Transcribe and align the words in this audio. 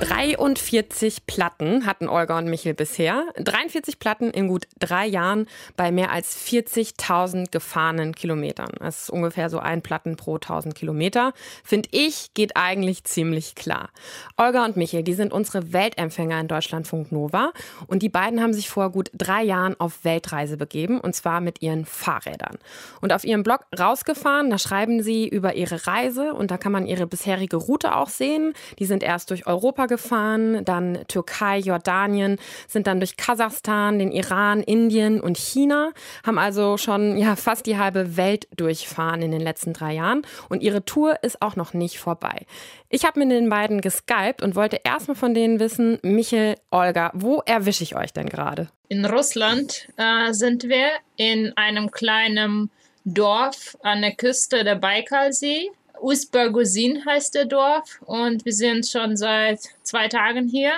43 0.00 1.26
Platten 1.26 1.84
hatten 1.84 2.08
Olga 2.08 2.38
und 2.38 2.48
Michel 2.48 2.72
bisher. 2.72 3.24
43 3.36 3.98
Platten 3.98 4.30
in 4.30 4.46
gut 4.46 4.68
drei 4.78 5.06
Jahren 5.06 5.48
bei 5.76 5.90
mehr 5.90 6.12
als 6.12 6.38
40.000 6.38 7.50
gefahrenen 7.50 8.14
Kilometern. 8.14 8.70
Das 8.78 9.02
ist 9.02 9.10
ungefähr 9.10 9.50
so 9.50 9.58
ein 9.58 9.82
Platten 9.82 10.14
pro 10.14 10.36
1000 10.36 10.76
Kilometer. 10.76 11.32
Finde 11.64 11.88
ich, 11.90 12.32
geht 12.34 12.56
eigentlich 12.56 13.02
ziemlich 13.04 13.56
klar. 13.56 13.90
Olga 14.36 14.64
und 14.64 14.76
Michel, 14.76 15.02
die 15.02 15.14
sind 15.14 15.32
unsere 15.32 15.72
Weltempfänger 15.72 16.38
in 16.40 16.46
Deutschlandfunk 16.46 17.10
Nova. 17.10 17.50
Und 17.88 18.04
die 18.04 18.08
beiden 18.08 18.40
haben 18.40 18.54
sich 18.54 18.68
vor 18.68 18.92
gut 18.92 19.10
drei 19.14 19.42
Jahren 19.42 19.78
auf 19.80 20.04
Weltreise 20.04 20.56
begeben. 20.56 21.00
Und 21.00 21.16
zwar 21.16 21.40
mit 21.40 21.60
ihren 21.60 21.84
Fahrrädern. 21.84 22.58
Und 23.00 23.12
auf 23.12 23.24
ihrem 23.24 23.42
Blog 23.42 23.66
rausgefahren, 23.76 24.48
da 24.50 24.58
schreiben 24.58 25.02
sie 25.02 25.26
über 25.26 25.56
ihre 25.56 25.88
Reise. 25.88 26.34
Und 26.34 26.52
da 26.52 26.56
kann 26.56 26.70
man 26.70 26.86
ihre 26.86 27.08
bisherige 27.08 27.56
Route 27.56 27.96
auch 27.96 28.10
sehen. 28.10 28.52
Die 28.78 28.86
sind 28.86 29.02
erst 29.02 29.30
durch 29.30 29.48
Europa 29.48 29.87
gefahren 29.88 30.64
dann 30.64 30.98
Türkei, 31.08 31.58
Jordanien, 31.58 32.38
sind 32.68 32.86
dann 32.86 33.00
durch 33.00 33.16
Kasachstan, 33.16 33.98
den 33.98 34.12
Iran, 34.12 34.62
Indien 34.62 35.20
und 35.20 35.36
China, 35.36 35.90
haben 36.24 36.38
also 36.38 36.76
schon 36.76 37.18
ja 37.18 37.34
fast 37.34 37.66
die 37.66 37.78
halbe 37.78 38.16
Welt 38.16 38.46
durchfahren 38.56 39.22
in 39.22 39.32
den 39.32 39.40
letzten 39.40 39.72
drei 39.72 39.94
Jahren 39.94 40.22
und 40.48 40.62
ihre 40.62 40.84
Tour 40.84 41.22
ist 41.22 41.42
auch 41.42 41.56
noch 41.56 41.74
nicht 41.74 41.98
vorbei. 41.98 42.46
Ich 42.90 43.04
habe 43.04 43.18
mit 43.18 43.30
den 43.30 43.48
beiden 43.48 43.80
geskypt 43.80 44.42
und 44.42 44.54
wollte 44.54 44.80
erstmal 44.84 45.16
von 45.16 45.34
denen 45.34 45.60
wissen, 45.60 45.98
Michel, 46.02 46.54
Olga, 46.70 47.10
wo 47.14 47.42
erwische 47.44 47.82
ich 47.82 47.96
euch 47.96 48.12
denn 48.12 48.28
gerade? 48.28 48.68
In 48.88 49.04
Russland 49.04 49.88
äh, 49.96 50.32
sind 50.32 50.64
wir 50.64 50.88
in 51.16 51.52
einem 51.56 51.90
kleinen 51.90 52.70
Dorf 53.04 53.76
an 53.82 54.00
der 54.02 54.14
Küste 54.14 54.64
der 54.64 54.76
Baikalsee. 54.76 55.70
Usbergusin 56.00 57.04
heißt 57.04 57.34
der 57.34 57.46
Dorf 57.46 58.00
und 58.04 58.44
wir 58.44 58.52
sind 58.52 58.86
schon 58.86 59.16
seit 59.16 59.60
zwei 59.82 60.08
Tagen 60.08 60.48
hier, 60.48 60.72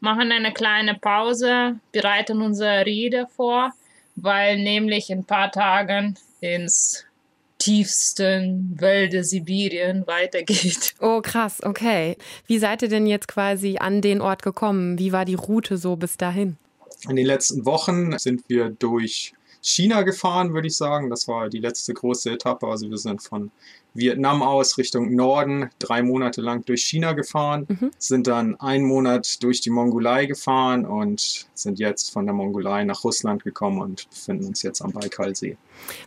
machen 0.00 0.32
eine 0.32 0.52
kleine 0.52 0.94
Pause, 0.94 1.78
bereiten 1.92 2.42
unsere 2.42 2.86
Rede 2.86 3.26
vor, 3.34 3.72
weil 4.16 4.58
nämlich 4.58 5.10
in 5.10 5.20
ein 5.20 5.24
paar 5.24 5.50
Tagen 5.50 6.16
ins 6.40 7.04
tiefsten 7.58 8.76
Wälder 8.78 9.24
Sibirien 9.24 10.06
weitergeht. 10.06 10.94
Oh, 11.00 11.20
krass, 11.20 11.62
okay. 11.62 12.16
Wie 12.46 12.58
seid 12.58 12.82
ihr 12.82 12.88
denn 12.88 13.06
jetzt 13.06 13.28
quasi 13.28 13.76
an 13.78 14.00
den 14.00 14.20
Ort 14.20 14.42
gekommen? 14.42 14.98
Wie 14.98 15.12
war 15.12 15.24
die 15.24 15.34
Route 15.34 15.76
so 15.76 15.96
bis 15.96 16.16
dahin? 16.16 16.56
In 17.08 17.16
den 17.16 17.26
letzten 17.26 17.64
Wochen 17.64 18.18
sind 18.18 18.42
wir 18.48 18.70
durch 18.70 19.32
China 19.60 20.02
gefahren, 20.02 20.54
würde 20.54 20.68
ich 20.68 20.76
sagen. 20.76 21.10
Das 21.10 21.28
war 21.28 21.48
die 21.48 21.58
letzte 21.58 21.94
große 21.94 22.30
Etappe. 22.30 22.66
Also 22.66 22.90
wir 22.90 22.98
sind 22.98 23.22
von 23.22 23.50
Vietnam 23.98 24.42
aus 24.42 24.78
Richtung 24.78 25.14
Norden 25.14 25.70
drei 25.78 26.02
Monate 26.02 26.40
lang 26.40 26.64
durch 26.64 26.84
China 26.84 27.12
gefahren, 27.12 27.66
mhm. 27.68 27.90
sind 27.98 28.26
dann 28.26 28.58
einen 28.60 28.84
Monat 28.84 29.42
durch 29.42 29.60
die 29.60 29.70
Mongolei 29.70 30.26
gefahren 30.26 30.86
und 30.86 31.46
sind 31.54 31.78
jetzt 31.78 32.12
von 32.12 32.24
der 32.24 32.34
Mongolei 32.34 32.84
nach 32.84 33.04
Russland 33.04 33.44
gekommen 33.44 33.80
und 33.80 34.08
befinden 34.10 34.46
uns 34.46 34.62
jetzt 34.62 34.80
am 34.80 34.92
Baikalsee. 34.92 35.56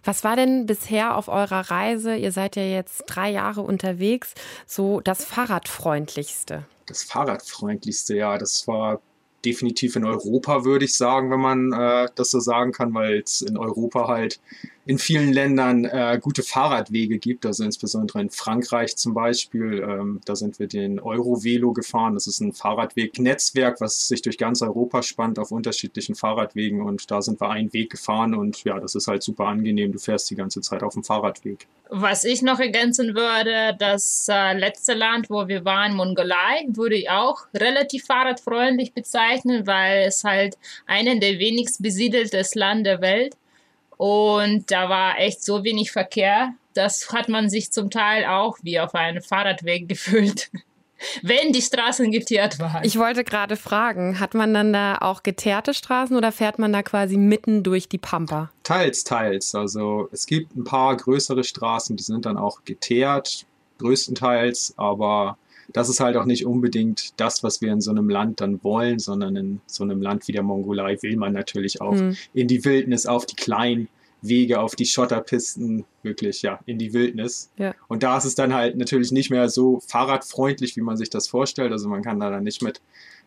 Was 0.04 0.24
war 0.24 0.36
denn 0.36 0.66
bisher 0.66 1.18
auf 1.18 1.28
eurer 1.28 1.72
Reise, 1.72 2.16
ihr 2.16 2.32
seid 2.32 2.56
ja 2.56 2.64
jetzt 2.64 3.04
drei 3.08 3.32
Jahre 3.32 3.62
unterwegs, 3.62 4.34
so 4.66 5.02
das 5.02 5.24
Fahrradfreundlichste? 5.26 6.66
Das 6.86 7.04
Fahrradfreundlichste, 7.04 8.16
ja, 8.16 8.38
das 8.38 8.68
war 8.68 9.02
definitiv 9.46 9.96
in 9.96 10.06
Europa, 10.06 10.66
würde 10.66 10.86
ich 10.86 10.96
sagen, 10.96 11.32
wenn 11.32 11.40
man 11.40 11.74
äh, 11.74 12.08
das 12.16 12.32
so 12.32 12.40
sagen 12.40 12.72
kann, 12.72 12.94
weil 12.94 13.20
es 13.20 13.42
in 13.42 13.58
Europa 13.58 14.08
halt 14.08 14.40
in 14.86 14.98
vielen 14.98 15.32
Ländern 15.32 15.86
äh, 15.86 16.20
gute 16.22 16.44
Fahrradwege 16.44 17.20
gibt, 17.20 17.46
also 17.46 17.64
insbesondere 17.64 18.22
in 18.22 18.30
Frankreich 18.30 18.96
zum 18.98 19.14
Beispiel. 19.14 19.86
Ähm, 19.88 20.22
da 20.26 20.36
sind 20.36 20.60
wir 20.60 20.68
den 20.68 21.00
Eurovelo 21.00 21.72
gefahren. 21.72 22.16
Das 22.16 22.28
ist 22.28 22.40
ein 22.40 22.54
Fahrradwegnetzwerk, 22.54 23.80
was 23.80 24.08
sich 24.08 24.22
durch 24.22 24.38
ganz 24.38 24.62
Europa 24.62 25.04
spannt 25.04 25.38
auf 25.38 25.52
unterschiedlichen 25.52 26.16
Fahrradwegen 26.16 26.82
und 26.82 27.12
da 27.12 27.22
sind 27.22 27.40
wir 27.40 27.50
einen 27.50 27.72
Weg 27.74 27.92
gefahren 27.92 28.34
und 28.34 28.64
ja, 28.64 28.80
das 28.80 28.96
ist 28.96 29.08
halt 29.08 29.22
super 29.22 29.46
angenehm. 29.46 29.92
Du 29.92 30.00
fährst 30.00 30.30
die 30.32 30.36
ganze 30.36 30.62
Zeit 30.62 30.82
auf 30.84 30.94
dem 30.94 31.04
Fahrradweg. 31.04 31.68
Was 31.90 32.24
ich 32.24 32.42
noch 32.42 32.60
ergänzen 32.60 33.16
würde, 33.16 33.76
das 33.78 34.28
äh, 34.32 34.58
letzte 34.58 34.94
Land, 34.94 35.30
wo 35.30 35.48
wir 35.48 35.66
waren, 35.66 35.96
Mongolei, 35.96 36.66
würde 36.70 36.96
ich 36.96 37.10
auch 37.10 37.46
relativ 37.54 38.06
fahrradfreundlich 38.06 38.94
bezeichnen, 38.94 39.68
weil 39.68 40.06
es 40.08 40.24
halt 40.24 40.58
einen 40.88 41.20
der 41.20 41.38
wenigst 41.38 41.84
besiedeltes 41.84 42.56
Land 42.56 42.86
der 42.86 43.02
Welt 43.02 43.36
und 44.02 44.72
da 44.72 44.90
war 44.90 45.20
echt 45.20 45.44
so 45.44 45.64
wenig 45.64 45.92
Verkehr. 45.92 46.56
Das 46.74 47.14
hat 47.14 47.30
man 47.30 47.52
sich 47.52 47.72
zum 47.72 47.92
Teil 47.92 48.26
auch 48.26 48.58
wie 48.64 48.80
auf 48.80 48.96
einen 48.96 49.22
Fahrradweg 49.22 49.88
gefühlt. 49.88 50.50
Wenn 51.22 51.54
die 51.54 51.62
Straßen 51.62 52.12
geteert 52.12 52.58
waren. 52.58 52.84
Ich 52.84 52.98
wollte 52.98 53.24
gerade 53.24 53.56
fragen, 53.58 54.20
hat 54.20 54.34
man 54.34 54.56
dann 54.56 54.74
da 54.74 54.98
auch 55.02 55.22
geteerte 55.22 55.76
Straßen 55.76 56.18
oder 56.18 56.32
fährt 56.32 56.58
man 56.58 56.74
da 56.74 56.82
quasi 56.82 57.16
mitten 57.16 57.62
durch 57.62 57.90
die 57.90 58.00
Pampa? 58.00 58.50
Teils, 58.64 59.04
teils. 59.04 59.54
Also 59.54 60.10
es 60.12 60.26
gibt 60.26 60.56
ein 60.56 60.64
paar 60.64 60.98
größere 60.98 61.44
Straßen, 61.44 61.96
die 61.96 62.04
sind 62.04 62.26
dann 62.26 62.38
auch 62.38 62.66
geteert, 62.66 63.46
größtenteils, 63.78 64.74
aber 64.78 65.38
das 65.74 65.90
ist 65.90 66.00
halt 66.00 66.18
auch 66.18 66.26
nicht 66.26 66.46
unbedingt 66.46 67.20
das, 67.20 67.44
was 67.44 67.62
wir 67.62 67.72
in 67.72 67.82
so 67.82 67.92
einem 67.92 68.10
Land 68.10 68.42
dann 68.42 68.64
wollen, 68.64 69.00
sondern 69.00 69.36
in 69.36 69.62
so 69.66 69.84
einem 69.84 70.02
Land 70.02 70.28
wie 70.28 70.32
der 70.32 70.44
Mongolei 70.44 70.98
will 71.02 71.18
man 71.18 71.34
natürlich 71.34 71.82
auch 71.82 71.94
mhm. 71.94 72.16
in 72.34 72.48
die 72.48 72.64
Wildnis, 72.66 73.06
auf 73.06 73.26
die 73.26 73.36
kleinen 73.36 73.88
Wege, 74.22 74.60
auf 74.60 74.76
die 74.76 74.86
Schotterpisten, 74.86 75.84
wirklich, 76.04 76.44
ja, 76.44 76.60
in 76.66 76.78
die 76.78 76.94
Wildnis. 76.94 77.50
Ja. 77.58 77.74
Und 77.88 78.04
da 78.04 78.18
ist 78.18 78.26
es 78.26 78.36
dann 78.36 78.54
halt 78.54 78.78
natürlich 78.78 79.12
nicht 79.12 79.32
mehr 79.32 79.50
so 79.50 79.82
fahrradfreundlich, 79.88 80.76
wie 80.76 80.82
man 80.82 80.98
sich 80.98 81.10
das 81.10 81.28
vorstellt. 81.28 81.72
Also 81.72 81.90
man 81.90 82.04
kann 82.04 82.20
da 82.20 82.30
dann 82.30 82.44
nicht 82.44 82.62
mit 82.62 82.82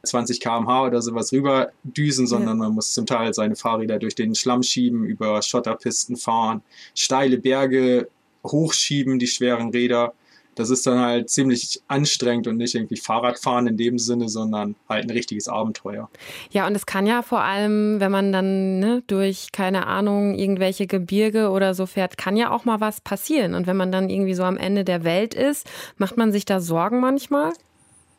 20 0.05 0.39
km/h 0.41 0.87
oder 0.87 1.03
sowas 1.03 1.33
rüber 1.33 1.73
düsen, 1.83 2.27
sondern 2.27 2.59
ja. 2.59 2.65
man 2.65 2.75
muss 2.75 2.93
zum 2.93 3.07
Teil 3.07 3.35
seine 3.35 3.57
Fahrräder 3.57 3.99
durch 3.99 4.15
den 4.15 4.35
Schlamm 4.35 4.63
schieben, 4.63 5.05
über 5.05 5.43
Schotterpisten 5.43 6.17
fahren, 6.17 6.63
steile 6.95 7.39
Berge 7.39 8.09
hochschieben, 8.47 9.19
die 9.19 9.27
schweren 9.27 9.71
Räder 9.71 10.15
das 10.55 10.71
ist 10.71 10.87
dann 10.87 10.99
halt 10.99 11.31
ziemlich 11.31 11.81
anstrengend 11.89 12.47
und 12.47 12.57
nicht 12.57 12.75
irgendwie 12.75 12.97
Fahrradfahren 12.97 13.67
in 13.67 13.77
dem 13.77 13.99
Sinne, 13.99 14.29
sondern 14.29 14.75
halt 14.89 15.05
ein 15.05 15.11
richtiges 15.11 15.49
Abenteuer. 15.49 16.09
Ja, 16.51 16.67
und 16.67 16.75
es 16.75 16.87
kann 16.87 17.07
ja 17.07 17.23
vor 17.23 17.43
allem, 17.43 18.01
wenn 18.01 18.13
man 18.13 18.33
dann 18.33 18.79
ne, 18.79 19.03
durch, 19.07 19.53
keine 19.53 19.87
Ahnung, 19.87 20.35
irgendwelche 20.35 20.87
Gebirge 20.87 21.51
oder 21.51 21.75
so 21.75 21.87
fährt, 21.87 22.17
kann 22.17 22.37
ja 22.37 22.51
auch 22.51 22.65
mal 22.65 22.81
was 22.81 23.01
passieren. 23.01 23.55
Und 23.55 23.67
wenn 23.67 23.77
man 23.77 23.93
dann 23.93 24.11
irgendwie 24.11 24.35
so 24.35 24.45
am 24.45 24.57
Ende 24.57 24.85
der 24.85 25.05
Welt 25.05 25.35
ist, 25.35 25.69
macht 25.97 26.17
man 26.17 26.33
sich 26.33 26.45
da 26.45 26.61
Sorgen 26.61 27.01
manchmal? 27.01 27.53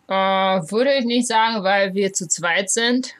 Äh, 0.07 0.13
würde 0.13 0.93
ich 0.99 1.05
nicht 1.05 1.27
sagen, 1.27 1.63
weil 1.63 1.93
wir 1.93 2.13
zu 2.13 2.27
zweit 2.27 2.69
sind 2.69 3.15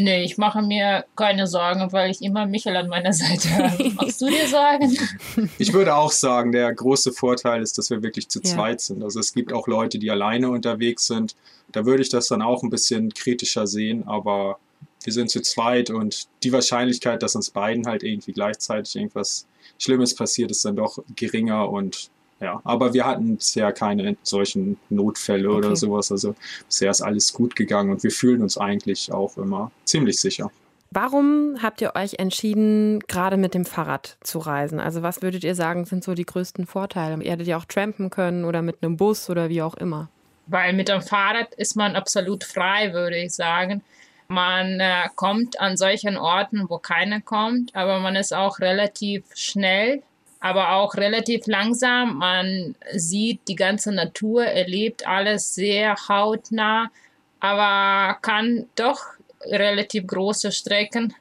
Nee, 0.00 0.24
ich 0.24 0.38
mache 0.38 0.62
mir 0.62 1.04
keine 1.16 1.46
Sorgen, 1.46 1.92
weil 1.92 2.10
ich 2.10 2.22
immer 2.22 2.46
Michael 2.46 2.76
an 2.76 2.88
meiner 2.88 3.12
Seite 3.12 3.48
habe. 3.50 3.90
Machst 3.90 4.20
du 4.20 4.26
dir 4.26 4.46
Sorgen? 4.46 4.96
Ich 5.58 5.72
würde 5.72 5.94
auch 5.94 6.12
sagen, 6.12 6.52
der 6.52 6.72
große 6.72 7.12
Vorteil 7.12 7.62
ist, 7.62 7.76
dass 7.76 7.90
wir 7.90 8.02
wirklich 8.02 8.28
zu 8.28 8.40
ja. 8.40 8.50
zweit 8.50 8.80
sind. 8.80 9.02
Also 9.02 9.20
es 9.20 9.34
gibt 9.34 9.52
auch 9.52 9.66
Leute, 9.66 9.98
die 9.98 10.10
alleine 10.10 10.50
unterwegs 10.50 11.06
sind. 11.06 11.36
Da 11.72 11.84
würde 11.84 12.02
ich 12.02 12.08
das 12.08 12.28
dann 12.28 12.42
auch 12.42 12.62
ein 12.62 12.70
bisschen 12.70 13.12
kritischer 13.12 13.66
sehen, 13.66 14.06
aber 14.06 14.58
wir 15.02 15.12
sind 15.12 15.30
zu 15.30 15.40
zweit 15.40 15.90
und 15.90 16.28
die 16.42 16.52
Wahrscheinlichkeit, 16.52 17.22
dass 17.22 17.36
uns 17.36 17.50
beiden 17.50 17.86
halt 17.86 18.02
irgendwie 18.02 18.32
gleichzeitig 18.32 18.96
irgendwas 18.96 19.46
Schlimmes 19.78 20.14
passiert, 20.14 20.50
ist 20.50 20.64
dann 20.64 20.76
doch 20.76 20.98
geringer 21.16 21.70
und 21.70 22.10
ja, 22.40 22.60
aber 22.64 22.94
wir 22.94 23.04
hatten 23.04 23.36
bisher 23.36 23.72
keine 23.72 24.16
solchen 24.22 24.78
Notfälle 24.88 25.48
okay. 25.48 25.58
oder 25.58 25.76
sowas. 25.76 26.10
Also 26.10 26.34
bisher 26.66 26.90
ist 26.90 27.02
alles 27.02 27.32
gut 27.32 27.54
gegangen 27.54 27.90
und 27.90 28.02
wir 28.02 28.10
fühlen 28.10 28.42
uns 28.42 28.56
eigentlich 28.56 29.12
auch 29.12 29.36
immer 29.36 29.70
ziemlich 29.84 30.20
sicher. 30.20 30.50
Warum 30.92 31.58
habt 31.62 31.80
ihr 31.82 31.94
euch 31.94 32.14
entschieden, 32.18 32.98
gerade 33.00 33.36
mit 33.36 33.54
dem 33.54 33.64
Fahrrad 33.64 34.16
zu 34.22 34.40
reisen? 34.40 34.80
Also 34.80 35.02
was 35.02 35.22
würdet 35.22 35.44
ihr 35.44 35.54
sagen, 35.54 35.84
sind 35.84 36.02
so 36.02 36.14
die 36.14 36.26
größten 36.26 36.66
Vorteile? 36.66 37.22
Ihr 37.22 37.30
hättet 37.30 37.46
ja 37.46 37.58
auch 37.58 37.64
trampen 37.64 38.10
können 38.10 38.44
oder 38.44 38.60
mit 38.60 38.82
einem 38.82 38.96
Bus 38.96 39.30
oder 39.30 39.48
wie 39.50 39.62
auch 39.62 39.74
immer. 39.74 40.08
Weil 40.46 40.72
mit 40.72 40.88
dem 40.88 41.00
Fahrrad 41.00 41.54
ist 41.54 41.76
man 41.76 41.94
absolut 41.94 42.42
frei, 42.42 42.92
würde 42.92 43.18
ich 43.18 43.34
sagen. 43.34 43.82
Man 44.26 44.80
äh, 44.80 45.08
kommt 45.14 45.60
an 45.60 45.76
solchen 45.76 46.16
Orten, 46.16 46.68
wo 46.68 46.78
keiner 46.78 47.20
kommt, 47.20 47.74
aber 47.76 48.00
man 48.00 48.16
ist 48.16 48.34
auch 48.34 48.58
relativ 48.58 49.24
schnell 49.34 50.02
aber 50.40 50.72
auch 50.72 50.94
relativ 50.94 51.46
langsam. 51.46 52.16
Man 52.16 52.74
sieht 52.94 53.40
die 53.46 53.54
ganze 53.54 53.92
Natur, 53.92 54.44
erlebt 54.44 55.06
alles 55.06 55.54
sehr 55.54 55.96
hautnah, 56.08 56.90
aber 57.38 58.18
kann 58.22 58.66
doch 58.74 59.00
relativ 59.42 60.06
große 60.06 60.50
Strecken 60.50 61.14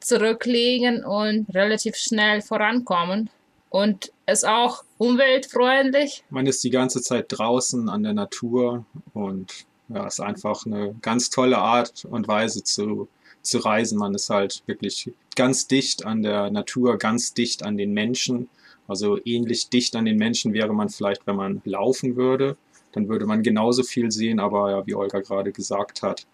zurücklegen 0.00 1.04
und 1.04 1.54
relativ 1.54 1.96
schnell 1.96 2.42
vorankommen. 2.42 3.30
Und 3.68 4.12
ist 4.26 4.46
auch 4.46 4.84
umweltfreundlich. 4.98 6.22
Man 6.30 6.46
ist 6.46 6.62
die 6.62 6.70
ganze 6.70 7.02
Zeit 7.02 7.26
draußen 7.28 7.88
an 7.88 8.04
der 8.04 8.12
Natur 8.12 8.84
und 9.12 9.66
ja, 9.88 10.06
ist 10.06 10.20
einfach 10.20 10.64
eine 10.64 10.94
ganz 11.02 11.28
tolle 11.28 11.58
Art 11.58 12.04
und 12.04 12.28
Weise 12.28 12.62
zu 12.62 13.08
zu 13.44 13.58
reisen. 13.58 13.98
Man 13.98 14.14
ist 14.14 14.30
halt 14.30 14.62
wirklich 14.66 15.10
ganz 15.36 15.66
dicht 15.66 16.04
an 16.04 16.22
der 16.22 16.50
Natur, 16.50 16.98
ganz 16.98 17.34
dicht 17.34 17.62
an 17.62 17.76
den 17.76 17.92
Menschen. 17.92 18.48
Also 18.86 19.18
ähnlich 19.24 19.68
dicht 19.70 19.96
an 19.96 20.04
den 20.04 20.16
Menschen 20.16 20.52
wäre 20.52 20.74
man 20.74 20.88
vielleicht, 20.88 21.26
wenn 21.26 21.36
man 21.36 21.62
laufen 21.64 22.16
würde. 22.16 22.56
Dann 22.92 23.08
würde 23.08 23.26
man 23.26 23.42
genauso 23.42 23.82
viel 23.82 24.10
sehen, 24.10 24.38
aber 24.38 24.70
ja, 24.70 24.86
wie 24.86 24.94
Olga 24.94 25.20
gerade 25.20 25.52
gesagt 25.52 26.02
hat, 26.02 26.26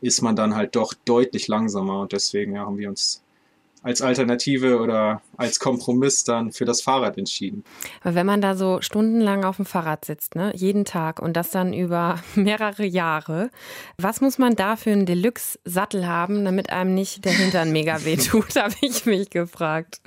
ist 0.00 0.20
man 0.20 0.36
dann 0.36 0.54
halt 0.54 0.76
doch 0.76 0.94
deutlich 1.04 1.48
langsamer 1.48 2.00
und 2.00 2.12
deswegen 2.12 2.54
ja, 2.54 2.66
haben 2.66 2.78
wir 2.78 2.88
uns 2.88 3.22
als 3.82 4.00
Alternative 4.00 4.78
oder 4.78 5.22
als 5.36 5.58
Kompromiss 5.58 6.24
dann 6.24 6.52
für 6.52 6.64
das 6.64 6.82
Fahrrad 6.82 7.18
entschieden. 7.18 7.64
Aber 8.02 8.14
wenn 8.14 8.26
man 8.26 8.40
da 8.40 8.54
so 8.54 8.80
stundenlang 8.80 9.44
auf 9.44 9.56
dem 9.56 9.66
Fahrrad 9.66 10.04
sitzt, 10.04 10.34
ne, 10.34 10.52
jeden 10.54 10.84
Tag 10.84 11.20
und 11.20 11.36
das 11.36 11.50
dann 11.50 11.72
über 11.72 12.20
mehrere 12.34 12.84
Jahre, 12.84 13.50
was 13.98 14.20
muss 14.20 14.38
man 14.38 14.54
da 14.54 14.76
für 14.76 14.92
einen 14.92 15.06
Deluxe-Sattel 15.06 16.06
haben, 16.06 16.44
damit 16.44 16.70
einem 16.70 16.94
nicht 16.94 17.24
der 17.24 17.32
Hintern 17.32 17.72
mega 17.72 18.04
wehtut, 18.04 18.56
habe 18.56 18.74
ich 18.80 19.06
mich 19.06 19.30
gefragt. 19.30 20.00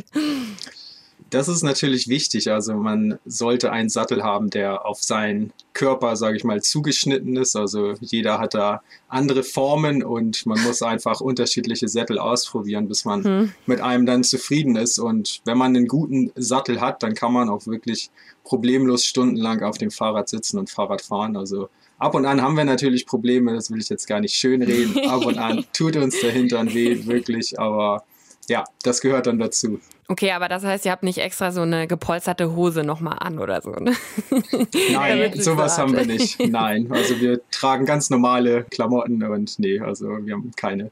Das 1.30 1.48
ist 1.48 1.64
natürlich 1.64 2.08
wichtig. 2.08 2.52
Also 2.52 2.76
man 2.76 3.20
sollte 3.26 3.72
einen 3.72 3.90
Sattel 3.90 4.24
haben, 4.24 4.50
der 4.50 4.86
auf 4.86 5.02
seinen 5.02 5.52
Körper, 5.74 6.16
sage 6.16 6.38
ich 6.38 6.44
mal, 6.44 6.62
zugeschnitten 6.62 7.36
ist. 7.36 7.56
Also 7.56 7.94
jeder 8.00 8.40
hat 8.40 8.54
da 8.54 8.82
andere 9.08 9.44
Formen 9.44 10.04
und 10.04 10.46
man 10.46 10.62
muss 10.64 10.82
einfach 10.82 11.22
unterschiedliche 11.22 11.88
Sättel 11.88 12.20
ausprobieren, 12.20 12.88
bis 12.88 13.06
man 13.06 13.24
hm. 13.24 13.54
mit 13.66 13.82
einem 13.82 14.06
dann 14.06 14.24
zufrieden 14.24 14.76
ist. 14.76 15.00
Und 15.00 15.42
wenn 15.46 15.58
man 15.58 15.76
einen 15.76 15.88
guten 15.88 16.32
Sattel 16.36 16.80
hat, 16.80 17.02
dann 17.02 17.16
kann 17.16 17.34
man 17.34 17.50
auch 17.50 17.66
wirklich 17.66 18.12
problemlos 18.44 19.06
stundenlang 19.06 19.64
auf 19.64 19.78
dem 19.78 19.92
Fahrrad 19.92 20.30
sitzen 20.30 20.60
und 20.60 20.70
Fahrrad 20.70 21.02
fahren. 21.02 21.36
Also 21.36 21.70
ab 21.98 22.16
und 22.16 22.26
an 22.26 22.42
haben 22.42 22.56
wir 22.56 22.66
natürlich 22.66 23.06
Probleme, 23.06 23.54
das 23.54 23.72
will 23.72 23.80
ich 23.80 23.90
jetzt 23.90 24.08
gar 24.08 24.20
nicht 24.20 24.36
schön 24.36 24.62
reden. 24.62 25.00
Ab 25.10 25.26
und 25.26 25.38
an 25.38 25.66
tut 25.74 25.96
uns 25.96 26.20
der 26.20 26.32
Hintern 26.32 26.74
weh, 26.74 27.06
wirklich, 27.06 27.60
aber 27.60 28.04
ja, 28.48 28.64
das 28.84 29.02
gehört 29.02 29.28
dann 29.28 29.40
dazu. 29.40 29.80
Okay, 30.08 30.32
aber 30.32 30.48
das 30.48 30.64
heißt, 30.64 30.86
ihr 30.86 30.92
habt 30.92 31.02
nicht 31.02 31.18
extra 31.18 31.52
so 31.52 31.62
eine 31.62 31.88
gepolsterte 31.88 32.56
Hose 32.56 32.84
nochmal 32.84 33.18
an 33.20 33.40
oder 33.40 33.62
so, 33.62 33.72
ne? 33.72 33.94
Nein, 34.92 35.34
sowas 35.42 35.80
haben 35.80 35.96
wir 35.96 36.06
nicht. 36.06 36.40
Nein, 36.40 36.92
also 36.92 37.20
wir 37.20 37.42
tragen 37.50 37.86
ganz 37.86 38.12
normale 38.12 38.66
Klamotten 38.66 39.24
und 39.24 39.58
nee, 39.58 39.80
also 39.80 40.08
wir 40.24 40.34
haben 40.34 40.52
keine 40.56 40.92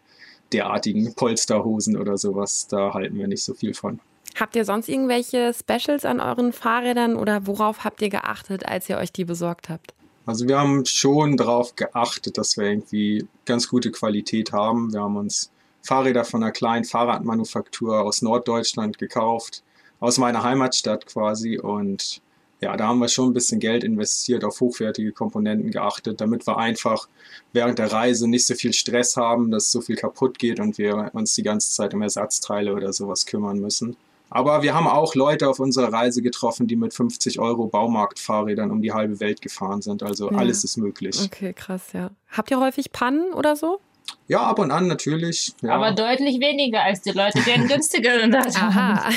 derartigen 0.52 1.14
Polsterhosen 1.14 1.96
oder 1.96 2.18
sowas. 2.18 2.68
Da 2.68 2.94
halten 2.94 3.18
wir 3.18 3.28
nicht 3.28 3.44
so 3.44 3.54
viel 3.54 3.76
von. 3.76 4.00
Habt 4.40 4.56
ihr 4.56 4.66
sonst 4.66 4.90
irgendwelche 4.90 5.54
Specials 5.54 6.06
an 6.06 6.20
euren 6.20 6.54
Fahrrädern 6.54 7.16
oder 7.16 7.46
worauf 7.46 7.84
habt 7.84 8.02
ihr 8.02 8.10
geachtet, 8.10 8.66
als 8.66 8.90
ihr 8.90 8.98
euch 8.98 9.12
die 9.12 9.26
besorgt 9.26 9.70
habt? 9.70 9.94
Also 10.26 10.48
wir 10.48 10.58
haben 10.58 10.86
schon 10.86 11.38
darauf 11.38 11.76
geachtet, 11.76 12.38
dass 12.38 12.58
wir 12.58 12.66
irgendwie 12.66 13.28
ganz 13.46 13.68
gute 13.68 13.92
Qualität 13.92 14.54
haben. 14.54 14.92
Wir 14.92 15.02
haben 15.02 15.18
uns 15.18 15.52
Fahrräder 15.84 16.26
von 16.26 16.42
einer 16.42 16.52
kleinen 16.52 16.86
Fahrradmanufaktur 16.86 18.02
aus 18.02 18.22
Norddeutschland 18.22 18.98
gekauft, 18.98 19.64
aus 20.00 20.18
meiner 20.18 20.44
Heimatstadt 20.44 21.06
quasi. 21.06 21.60
Und 21.60 22.22
ja, 22.62 22.78
da 22.78 22.88
haben 22.88 23.00
wir 23.00 23.10
schon 23.10 23.30
ein 23.30 23.34
bisschen 23.34 23.60
Geld 23.60 23.84
investiert, 23.84 24.46
auf 24.46 24.62
hochwertige 24.62 25.12
Komponenten 25.12 25.72
geachtet, 25.72 26.22
damit 26.22 26.48
wir 26.48 26.58
einfach 26.58 27.10
während 27.52 27.80
der 27.80 27.92
Reise 27.92 28.30
nicht 28.30 28.48
so 28.48 28.56
viel 28.56 28.74
Stress 28.74 29.18
haben, 29.18 29.52
dass 29.52 29.72
so 29.72 29.82
viel 29.82 29.98
kaputt 29.98 30.40
geht 30.40 30.60
und 30.60 30.78
wir 30.78 31.12
uns 31.14 31.36
die 31.36 31.44
ganze 31.44 31.72
Zeit 31.72 31.94
um 31.94 32.02
Ersatzteile 32.02 32.74
oder 32.74 32.94
sowas 32.94 33.26
kümmern 33.26 33.60
müssen. 33.60 33.98
Aber 34.30 34.64
wir 34.64 34.74
haben 34.74 34.88
auch 34.88 35.14
Leute 35.14 35.48
auf 35.48 35.60
unserer 35.60 35.94
Reise 35.94 36.24
getroffen, 36.24 36.66
die 36.66 36.76
mit 36.76 36.92
50 36.94 37.40
Euro 37.40 37.68
Baumarktfahrrädern 37.68 38.72
um 38.72 38.82
die 38.82 38.92
halbe 38.92 39.20
Welt 39.20 39.42
gefahren 39.42 39.84
sind. 39.84 40.02
Also 40.02 40.32
ja. 40.32 40.38
alles 40.38 40.64
ist 40.64 40.78
möglich. 40.78 41.22
Okay, 41.24 41.54
krass, 41.54 41.94
ja. 41.94 42.10
Habt 42.30 42.50
ihr 42.50 42.60
häufig 42.60 42.92
Pannen 42.92 43.34
oder 43.34 43.56
so? 43.56 43.80
Ja, 44.28 44.44
ab 44.44 44.60
und 44.60 44.72
an 44.72 44.88
natürlich. 44.88 45.54
Ja. 45.62 45.76
Aber 45.76 45.92
deutlich 45.92 46.40
weniger 46.40 46.84
als 46.84 47.02
die 47.02 47.12
Leute, 47.12 47.40
die 47.46 47.52
einen 47.52 47.68
günstigeren 47.68 48.34
Aha. 48.34 49.10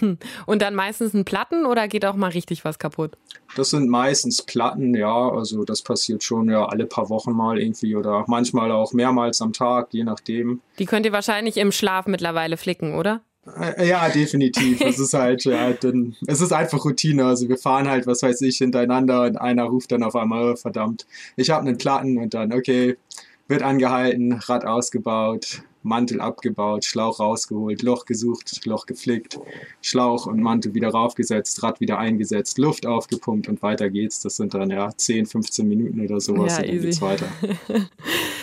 und 0.46 0.60
dann 0.62 0.74
meistens 0.74 1.14
ein 1.14 1.24
Platten 1.24 1.66
oder 1.66 1.86
geht 1.88 2.04
auch 2.04 2.16
mal 2.16 2.30
richtig 2.30 2.64
was 2.64 2.78
kaputt? 2.78 3.16
Das 3.54 3.70
sind 3.70 3.88
meistens 3.88 4.42
Platten, 4.42 4.94
ja. 4.94 5.30
Also 5.30 5.64
das 5.64 5.82
passiert 5.82 6.24
schon 6.24 6.50
ja 6.50 6.66
alle 6.66 6.86
paar 6.86 7.08
Wochen 7.08 7.32
mal 7.32 7.60
irgendwie 7.60 7.94
oder 7.94 8.24
manchmal 8.26 8.72
auch 8.72 8.92
mehrmals 8.92 9.40
am 9.40 9.52
Tag, 9.52 9.88
je 9.92 10.04
nachdem. 10.04 10.60
Die 10.78 10.86
könnt 10.86 11.06
ihr 11.06 11.12
wahrscheinlich 11.12 11.56
im 11.58 11.70
Schlaf 11.72 12.06
mittlerweile 12.06 12.56
flicken, 12.56 12.94
oder? 12.96 13.22
Äh, 13.54 13.88
ja, 13.88 14.08
definitiv. 14.08 14.80
Es 14.80 14.98
ist 14.98 15.14
halt, 15.14 15.44
ja, 15.44 15.72
dann, 15.72 16.16
es 16.26 16.40
ist 16.40 16.52
einfach 16.52 16.84
Routine. 16.84 17.24
Also 17.24 17.48
wir 17.48 17.58
fahren 17.58 17.88
halt, 17.88 18.06
was 18.06 18.22
weiß 18.22 18.40
ich, 18.42 18.58
hintereinander 18.58 19.22
und 19.22 19.36
einer 19.36 19.64
ruft 19.64 19.92
dann 19.92 20.02
auf 20.02 20.16
einmal, 20.16 20.52
oh, 20.52 20.56
verdammt, 20.56 21.06
ich 21.36 21.50
habe 21.50 21.66
einen 21.66 21.78
Platten 21.78 22.18
und 22.18 22.34
dann, 22.34 22.52
okay, 22.52 22.96
wird 23.48 23.62
angehalten, 23.62 24.32
Rad 24.32 24.64
ausgebaut, 24.64 25.62
Mantel 25.86 26.20
abgebaut, 26.20 26.84
Schlauch 26.84 27.20
rausgeholt, 27.20 27.82
Loch 27.82 28.04
gesucht, 28.04 28.64
Loch 28.66 28.86
geflickt, 28.86 29.38
Schlauch 29.80 30.26
und 30.26 30.40
Mantel 30.40 30.74
wieder 30.74 30.88
raufgesetzt, 30.88 31.62
Rad 31.62 31.80
wieder 31.80 31.98
eingesetzt, 31.98 32.58
Luft 32.58 32.86
aufgepumpt 32.86 33.48
und 33.48 33.62
weiter 33.62 33.88
geht's. 33.88 34.20
Das 34.20 34.36
sind 34.36 34.52
dann 34.54 34.70
ja 34.70 34.90
10, 34.94 35.26
15 35.26 35.66
Minuten 35.66 36.00
oder 36.04 36.20
sowas 36.20 36.56
ja, 36.56 36.62
und 36.62 36.68
dann 36.68 36.80
geht's 36.80 37.00
weiter. 37.00 37.26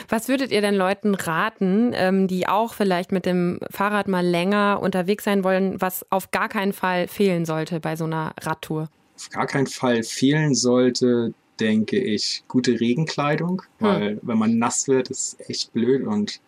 Was 0.09 0.27
würdet 0.27 0.51
ihr 0.51 0.61
denn 0.61 0.75
Leuten 0.75 1.15
raten, 1.15 1.91
ähm, 1.93 2.27
die 2.27 2.47
auch 2.47 2.73
vielleicht 2.73 3.11
mit 3.11 3.25
dem 3.25 3.59
Fahrrad 3.69 4.07
mal 4.07 4.25
länger 4.25 4.79
unterwegs 4.81 5.23
sein 5.23 5.43
wollen, 5.43 5.79
was 5.81 6.05
auf 6.09 6.31
gar 6.31 6.49
keinen 6.49 6.73
Fall 6.73 7.07
fehlen 7.07 7.45
sollte 7.45 7.79
bei 7.79 7.95
so 7.95 8.05
einer 8.05 8.33
Radtour? 8.41 8.89
Auf 9.15 9.29
gar 9.29 9.47
keinen 9.47 9.67
Fall 9.67 10.03
fehlen 10.03 10.55
sollte, 10.55 11.33
denke 11.59 11.97
ich, 11.97 12.43
gute 12.47 12.79
Regenkleidung, 12.79 13.61
hm. 13.79 13.87
weil 13.87 14.11
hm. 14.11 14.19
wenn 14.23 14.37
man 14.37 14.57
nass 14.57 14.87
wird, 14.87 15.09
ist 15.09 15.37
echt 15.49 15.73
blöd 15.73 16.05
und 16.05 16.41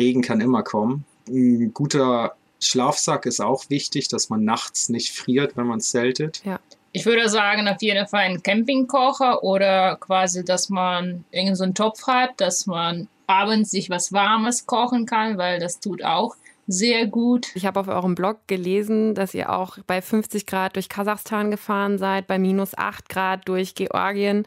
Regen 0.00 0.22
kann 0.22 0.40
immer 0.40 0.62
kommen. 0.62 1.04
Ein 1.28 1.72
guter 1.74 2.32
Schlafsack 2.58 3.26
ist 3.26 3.40
auch 3.40 3.68
wichtig, 3.68 4.08
dass 4.08 4.30
man 4.30 4.44
nachts 4.44 4.88
nicht 4.88 5.12
friert, 5.12 5.56
wenn 5.56 5.66
man 5.66 5.80
zeltet. 5.80 6.42
Ja. 6.44 6.58
Ich 6.92 7.06
würde 7.06 7.28
sagen, 7.28 7.68
auf 7.68 7.80
jeden 7.80 8.06
Fall 8.08 8.22
einen 8.22 8.42
Campingkocher 8.42 9.44
oder 9.44 9.96
quasi, 9.96 10.44
dass 10.44 10.70
man 10.70 11.24
irgendeinen 11.30 11.74
so 11.76 11.84
Topf 11.84 12.06
hat, 12.06 12.30
dass 12.38 12.66
man 12.66 13.06
abends 13.28 13.70
sich 13.70 13.90
was 13.90 14.12
Warmes 14.12 14.66
kochen 14.66 15.06
kann, 15.06 15.38
weil 15.38 15.60
das 15.60 15.78
tut 15.78 16.02
auch 16.02 16.34
sehr 16.66 17.06
gut. 17.06 17.48
Ich 17.54 17.66
habe 17.66 17.80
auf 17.80 17.88
eurem 17.88 18.14
Blog 18.14 18.38
gelesen, 18.46 19.14
dass 19.14 19.34
ihr 19.34 19.50
auch 19.50 19.78
bei 19.86 20.02
50 20.02 20.46
Grad 20.46 20.76
durch 20.76 20.88
Kasachstan 20.88 21.50
gefahren 21.50 21.98
seid, 21.98 22.26
bei 22.26 22.38
minus 22.38 22.76
8 22.76 23.08
Grad 23.08 23.48
durch 23.48 23.74
Georgien. 23.74 24.46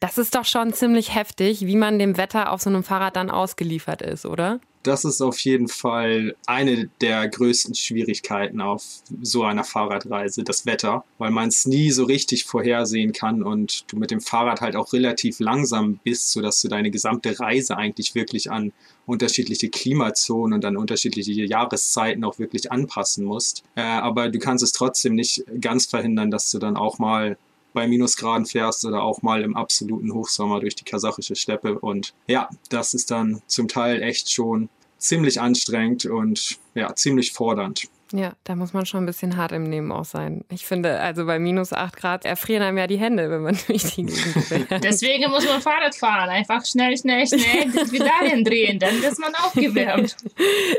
Das 0.00 0.18
ist 0.18 0.34
doch 0.34 0.44
schon 0.44 0.72
ziemlich 0.72 1.14
heftig, 1.14 1.66
wie 1.66 1.76
man 1.76 1.98
dem 1.98 2.16
Wetter 2.16 2.52
auf 2.52 2.60
so 2.60 2.70
einem 2.70 2.82
Fahrrad 2.82 3.16
dann 3.16 3.30
ausgeliefert 3.30 4.02
ist, 4.02 4.26
oder? 4.26 4.60
Das 4.86 5.04
ist 5.04 5.20
auf 5.20 5.38
jeden 5.40 5.68
Fall 5.68 6.36
eine 6.46 6.88
der 7.00 7.28
größten 7.28 7.74
Schwierigkeiten 7.74 8.60
auf 8.60 8.84
so 9.22 9.44
einer 9.44 9.64
Fahrradreise, 9.64 10.44
das 10.44 10.66
Wetter, 10.66 11.04
weil 11.18 11.30
man 11.30 11.48
es 11.48 11.66
nie 11.66 11.90
so 11.90 12.04
richtig 12.04 12.44
vorhersehen 12.44 13.12
kann 13.12 13.42
und 13.42 13.84
du 13.90 13.96
mit 13.96 14.10
dem 14.10 14.20
Fahrrad 14.20 14.60
halt 14.60 14.76
auch 14.76 14.92
relativ 14.92 15.40
langsam 15.40 15.98
bist, 16.04 16.32
sodass 16.32 16.60
du 16.62 16.68
deine 16.68 16.90
gesamte 16.90 17.38
Reise 17.38 17.76
eigentlich 17.76 18.14
wirklich 18.14 18.50
an 18.50 18.72
unterschiedliche 19.06 19.70
Klimazonen 19.70 20.54
und 20.54 20.64
an 20.64 20.76
unterschiedliche 20.76 21.32
Jahreszeiten 21.44 22.24
auch 22.24 22.38
wirklich 22.38 22.70
anpassen 22.70 23.24
musst. 23.24 23.62
Äh, 23.74 23.82
aber 23.82 24.28
du 24.28 24.38
kannst 24.38 24.64
es 24.64 24.72
trotzdem 24.72 25.14
nicht 25.14 25.44
ganz 25.60 25.86
verhindern, 25.86 26.30
dass 26.30 26.50
du 26.50 26.58
dann 26.58 26.76
auch 26.76 26.98
mal 26.98 27.36
bei 27.76 27.86
Minusgraden 27.86 28.46
fährst 28.46 28.86
oder 28.86 29.02
auch 29.02 29.20
mal 29.20 29.42
im 29.42 29.54
absoluten 29.54 30.14
Hochsommer 30.14 30.60
durch 30.60 30.74
die 30.74 30.84
kasachische 30.84 31.36
Steppe. 31.36 31.78
Und 31.78 32.14
ja, 32.26 32.48
das 32.70 32.94
ist 32.94 33.10
dann 33.10 33.42
zum 33.46 33.68
Teil 33.68 34.02
echt 34.02 34.32
schon 34.32 34.70
ziemlich 34.96 35.42
anstrengend 35.42 36.06
und 36.06 36.58
ja, 36.74 36.94
ziemlich 36.96 37.32
fordernd. 37.32 37.88
Ja, 38.12 38.34
da 38.44 38.54
muss 38.54 38.72
man 38.72 38.86
schon 38.86 39.02
ein 39.02 39.06
bisschen 39.06 39.36
hart 39.36 39.50
im 39.50 39.64
Nehmen 39.64 39.90
auch 39.90 40.04
sein. 40.04 40.44
Ich 40.48 40.64
finde, 40.64 41.00
also 41.00 41.26
bei 41.26 41.40
minus 41.40 41.72
8 41.72 41.96
Grad 41.96 42.24
erfrieren 42.24 42.62
einem 42.62 42.78
ja 42.78 42.86
die 42.86 42.98
Hände, 42.98 43.30
wenn 43.30 43.42
man 43.42 43.58
durch 43.66 43.82
die 43.94 44.04
Gegend 44.04 44.44
fährt. 44.44 44.84
Deswegen 44.84 45.28
muss 45.30 45.44
man 45.46 45.60
Fahrrad 45.60 45.94
fahren. 45.94 46.28
Einfach 46.28 46.64
schnell, 46.64 46.96
schnell, 46.96 47.26
schnell 47.26 47.70
die 47.72 47.98
Pedalien 47.98 48.44
drehen, 48.44 48.78
dann 48.78 49.02
ist 49.02 49.18
man 49.18 49.34
aufgewärmt. 49.34 50.16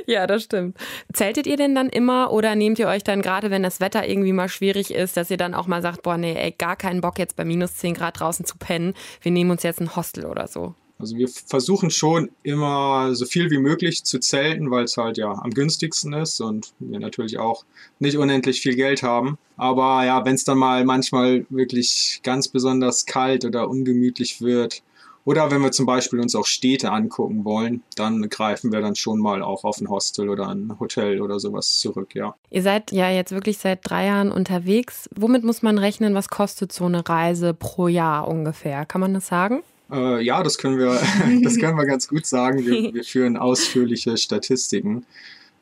Ja, 0.05 0.25
das 0.25 0.43
stimmt. 0.43 0.77
Zeltet 1.11 1.47
ihr 1.47 1.57
denn 1.57 1.75
dann 1.75 1.89
immer 1.89 2.31
oder 2.31 2.55
nehmt 2.55 2.79
ihr 2.79 2.87
euch 2.87 3.03
dann 3.03 3.21
gerade, 3.21 3.51
wenn 3.51 3.63
das 3.63 3.81
Wetter 3.81 4.07
irgendwie 4.07 4.31
mal 4.31 4.47
schwierig 4.47 4.93
ist, 4.93 5.17
dass 5.17 5.29
ihr 5.29 5.37
dann 5.37 5.53
auch 5.53 5.67
mal 5.67 5.81
sagt, 5.81 6.03
boah, 6.03 6.17
nee, 6.17 6.33
ey, 6.33 6.51
gar 6.51 6.75
keinen 6.75 7.01
Bock 7.01 7.19
jetzt 7.19 7.35
bei 7.35 7.43
minus 7.43 7.75
10 7.75 7.95
Grad 7.95 8.19
draußen 8.19 8.45
zu 8.45 8.57
pennen. 8.57 8.93
Wir 9.21 9.31
nehmen 9.31 9.51
uns 9.51 9.63
jetzt 9.63 9.81
ein 9.81 9.95
Hostel 9.95 10.25
oder 10.25 10.47
so. 10.47 10.75
Also 10.99 11.15
wir 11.15 11.27
versuchen 11.27 11.91
schon 11.91 12.31
immer 12.43 13.13
so 13.13 13.25
viel 13.25 13.51
wie 13.51 13.59
möglich 13.59 14.03
zu 14.03 14.19
zelten, 14.19 14.71
weil 14.71 14.85
es 14.85 14.97
halt 14.97 15.17
ja 15.17 15.31
am 15.31 15.51
günstigsten 15.51 16.13
ist 16.13 16.41
und 16.41 16.73
wir 16.79 16.99
natürlich 16.99 17.37
auch 17.37 17.65
nicht 17.99 18.17
unendlich 18.17 18.61
viel 18.61 18.75
Geld 18.75 19.03
haben. 19.03 19.37
Aber 19.57 20.05
ja, 20.05 20.25
wenn 20.25 20.35
es 20.35 20.43
dann 20.43 20.57
mal 20.57 20.85
manchmal 20.85 21.45
wirklich 21.49 22.19
ganz 22.23 22.47
besonders 22.47 23.05
kalt 23.05 23.45
oder 23.45 23.69
ungemütlich 23.69 24.41
wird 24.41 24.81
oder 25.23 25.51
wenn 25.51 25.61
wir 25.61 25.71
zum 25.73 25.85
Beispiel 25.85 26.19
uns 26.19 26.35
auch 26.35 26.45
Städte 26.45 26.89
angucken 26.91 27.43
wollen, 27.43 27.83
dann 27.95 28.29
greifen 28.29 28.71
wir 28.71 28.79
dann 28.79 28.95
schon 28.95 29.19
mal 29.19 29.43
auch 29.43 29.65
auf 29.65 29.79
ein 29.81 29.89
Hostel 29.89 30.29
oder 30.29 30.47
ein 30.47 30.79
Hotel 30.79 31.21
oder 31.21 31.39
sowas 31.39 31.79
zurück, 31.79 32.15
ja. 32.15 32.33
Ihr 32.49 32.63
seid 32.63 32.91
ja 32.91 33.09
jetzt 33.11 33.33
wirklich 33.33 33.57
seit 33.57 33.81
drei 33.83 34.05
Jahren 34.05 34.31
unterwegs. 34.31 35.09
Womit 35.15 35.43
muss 35.43 35.61
man 35.61 35.77
rechnen? 35.77 36.15
Was 36.15 36.29
kostet 36.29 36.71
so 36.71 36.85
eine 36.85 37.07
Reise 37.07 37.53
pro 37.53 37.87
Jahr 37.87 38.27
ungefähr? 38.27 38.85
Kann 38.85 39.01
man 39.01 39.13
das 39.13 39.27
sagen? 39.27 39.63
Äh, 39.91 40.23
ja, 40.23 40.43
das 40.43 40.57
können 40.57 40.77
wir, 40.77 40.99
das 41.43 41.57
können 41.57 41.77
wir 41.77 41.85
ganz 41.85 42.07
gut 42.07 42.25
sagen. 42.25 42.65
Wir, 42.65 42.93
wir 42.93 43.03
führen 43.03 43.37
ausführliche 43.37 44.17
Statistiken. 44.17 45.05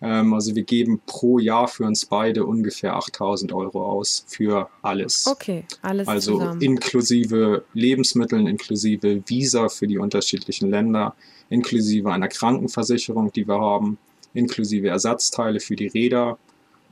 Ähm, 0.02 0.34
also 0.34 0.56
wir 0.56 0.64
geben 0.64 1.02
pro 1.06 1.40
Jahr 1.40 1.68
für 1.68 1.86
uns 1.86 2.06
beide 2.06 2.46
ungefähr 2.46 2.96
8000 2.96 3.54
Euro 3.54 3.86
aus 3.86 4.26
für 4.28 4.70
alles. 4.82 5.26
Okay, 5.28 5.66
alles 5.82 6.08
Also 6.08 6.34
zusammen. 6.34 6.62
inklusive 6.62 7.64
Lebensmitteln, 7.74 8.48
inklusive 8.48 9.24
Visa 9.26 9.70
für 9.70 9.88
die 9.88 9.98
unterschiedlichen 9.98 10.70
Länder, 10.70 11.16
inklusive 11.50 12.12
einer 12.12 12.28
Krankenversicherung, 12.28 13.32
die 13.32 13.48
wir 13.48 13.60
haben, 13.60 13.98
inklusive 14.34 14.90
Ersatzteile 14.90 15.60
für 15.60 15.76
die 15.76 15.88
Räder 15.88 16.38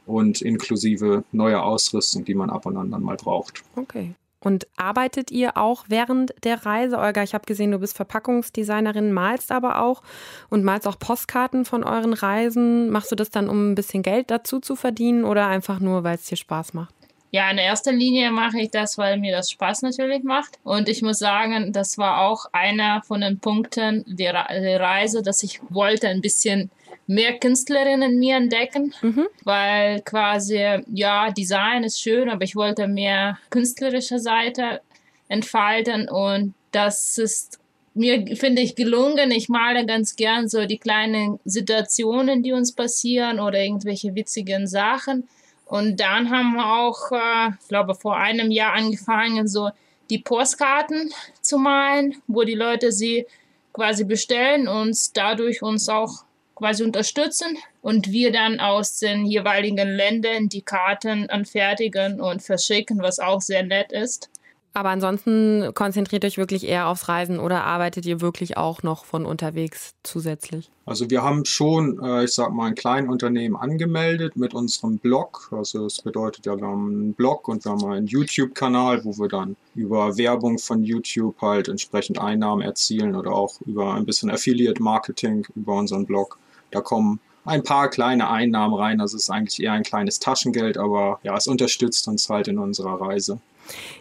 und 0.06 0.42
inklusive 0.42 1.24
neuer 1.32 1.64
Ausrüstung, 1.64 2.26
die 2.26 2.36
man 2.36 2.50
ab 2.50 2.66
und 2.66 2.78
an 2.78 2.92
dann 2.92 3.04
mal 3.04 3.18
braucht. 3.18 3.64
Okay. 3.76 4.14
Und 4.44 4.68
arbeitet 4.76 5.32
ihr 5.32 5.56
auch 5.56 5.86
während 5.88 6.34
der 6.44 6.66
Reise? 6.66 6.98
Olga, 6.98 7.24
ich 7.24 7.34
habe 7.34 7.46
gesehen, 7.46 7.72
du 7.72 7.80
bist 7.80 7.96
Verpackungsdesignerin, 7.96 9.14
malst 9.14 9.52
aber 9.52 9.82
auch 9.82 10.02
und 10.50 10.66
malst 10.66 10.86
auch 10.86 11.00
Postkarten 11.00 11.64
von 11.64 11.84
euren 11.84 12.14
Reisen. 12.14 12.90
Machst 12.90 13.12
du 13.12 13.16
das 13.16 13.30
dann, 13.30 13.48
um 13.48 13.72
ein 13.72 13.76
bisschen 13.76 14.04
Geld 14.04 14.32
dazu 14.32 14.60
zu 14.60 14.76
verdienen 14.76 15.24
oder 15.24 15.48
einfach 15.48 15.80
nur, 15.80 16.04
weil 16.04 16.16
es 16.16 16.26
dir 16.26 16.36
Spaß 16.36 16.74
macht? 16.74 16.94
Ja, 17.32 17.50
in 17.50 17.58
erster 17.58 17.92
Linie 17.92 18.32
mache 18.32 18.60
ich 18.60 18.70
das, 18.70 18.98
weil 18.98 19.18
mir 19.18 19.36
das 19.36 19.50
Spaß 19.50 19.82
natürlich 19.82 20.24
macht. 20.24 20.60
Und 20.64 20.88
ich 20.88 21.02
muss 21.02 21.18
sagen, 21.18 21.72
das 21.74 21.98
war 21.98 22.22
auch 22.22 22.46
einer 22.52 23.02
von 23.02 23.22
den 23.22 23.40
Punkten 23.40 24.04
der, 24.06 24.36
Re 24.36 24.62
der 24.62 24.80
Reise, 24.80 25.24
dass 25.24 25.42
ich 25.42 25.60
wollte 25.70 26.10
ein 26.10 26.22
bisschen 26.22 26.70
mehr 27.08 27.38
Künstlerinnen 27.40 28.14
in 28.14 28.20
mir 28.20 28.36
entdecken, 28.38 28.94
Mhm. 29.02 29.28
weil 29.44 30.02
quasi, 30.02 30.60
ja, 30.94 31.32
Design 31.32 31.84
ist 31.84 32.02
schön, 32.02 32.30
aber 32.30 32.44
ich 32.44 32.56
wollte 32.56 32.88
mehr 32.88 33.38
künstlerische 33.50 34.20
Seite 34.20 34.82
entfalten 35.28 36.10
und 36.10 36.54
das 36.72 37.18
ist 37.18 37.60
mir, 37.96 38.36
finde 38.36 38.62
ich, 38.62 38.76
gelungen. 38.76 39.30
Ich 39.32 39.50
male 39.50 39.86
ganz 39.86 40.16
gern 40.16 40.48
so 40.50 40.66
die 40.66 40.80
kleinen 40.80 41.40
Situationen, 41.46 42.42
die 42.42 42.52
uns 42.52 42.72
passieren 42.74 43.40
oder 43.40 43.60
irgendwelche 43.64 44.16
witzigen 44.16 44.66
Sachen. 44.68 45.28
Und 45.66 46.00
dann 46.00 46.30
haben 46.32 46.54
wir 46.56 46.66
auch, 46.66 47.12
äh, 47.12 47.52
ich 47.62 47.68
glaube, 47.68 47.94
vor 47.96 48.18
einem 48.18 48.50
Jahr 48.52 48.74
angefangen, 48.74 49.48
so 49.48 49.70
die 50.10 50.18
Postkarten 50.20 51.12
zu 51.42 51.58
malen, 51.60 52.16
wo 52.28 52.44
die 52.44 52.56
Leute 52.56 52.92
sie 52.92 53.26
quasi 53.74 54.04
bestellen 54.04 54.68
und 54.68 54.98
dadurch 55.16 55.62
uns 55.62 55.88
auch 55.90 56.26
quasi 56.56 56.84
unterstützen 56.84 57.58
und 57.82 58.12
wir 58.12 58.32
dann 58.32 58.60
aus 58.60 59.00
den 59.00 59.26
jeweiligen 59.26 59.90
Ländern 59.90 60.50
die 60.50 60.62
Karten 60.62 61.30
anfertigen 61.30 62.22
und 62.22 62.42
verschicken, 62.42 63.02
was 63.02 63.20
auch 63.20 63.42
sehr 63.42 63.64
nett 63.64 63.92
ist. 63.92 64.30
Aber 64.76 64.90
ansonsten 64.90 65.72
konzentriert 65.76 66.26
euch 66.26 66.40
wirklich 66.40 66.68
eher 66.68 66.88
aufs 66.88 67.08
Reisen 67.08 67.40
oder 67.40 67.64
arbeitet 67.64 68.08
ihr 68.08 68.22
wirklich 68.22 68.58
auch 68.58 68.82
noch 68.82 69.06
von 69.06 69.24
unterwegs 69.24 69.94
zusätzlich? 70.02 70.72
Also 70.86 71.12
wir 71.12 71.22
haben 71.22 71.46
schon, 71.46 72.04
äh, 72.04 72.24
ich 72.24 72.34
sag 72.34 72.52
mal, 72.52 72.66
ein 72.66 72.76
kleines 72.76 73.12
Unternehmen 73.12 73.56
angemeldet 73.56 74.36
mit 74.36 74.56
unserem 74.56 74.98
Blog. 74.98 75.50
Also 75.52 75.84
das 75.84 76.02
bedeutet 76.02 76.48
ja, 76.48 76.58
wir 76.58 76.66
haben 76.66 76.88
einen 76.88 77.14
Blog 77.14 77.48
und 77.48 77.64
wir 77.64 77.72
haben 77.72 77.86
einen 77.86 78.08
YouTube-Kanal, 78.08 79.06
wo 79.06 79.12
wir 79.20 79.28
dann 79.28 79.56
über 79.76 80.18
Werbung 80.18 80.58
von 80.58 80.84
YouTube 80.84 81.40
halt 81.40 81.68
entsprechend 81.68 82.20
Einnahmen 82.20 82.64
erzielen 82.64 83.16
oder 83.16 83.32
auch 83.32 83.62
über 83.62 83.94
ein 83.94 84.06
bisschen 84.06 84.32
Affiliate-Marketing 84.32 85.46
über 85.56 85.76
unseren 85.76 86.08
Blog. 86.08 86.40
Da 86.74 86.82
kommen 86.82 87.20
ein 87.46 87.64
paar 87.64 87.90
kleine 87.90 88.30
Einnahmen 88.30 88.74
rein. 88.74 89.00
Es 89.00 89.14
ist 89.14 89.30
eigentlich 89.30 89.62
eher 89.62 89.74
ein 89.74 89.84
kleines 89.84 90.20
Taschengeld, 90.20 90.78
aber 90.78 91.20
ja, 91.24 91.36
es 91.36 91.48
unterstützt 91.48 92.08
uns 92.08 92.30
halt 92.30 92.48
in 92.48 92.58
unserer 92.58 93.00
Reise. 93.00 93.40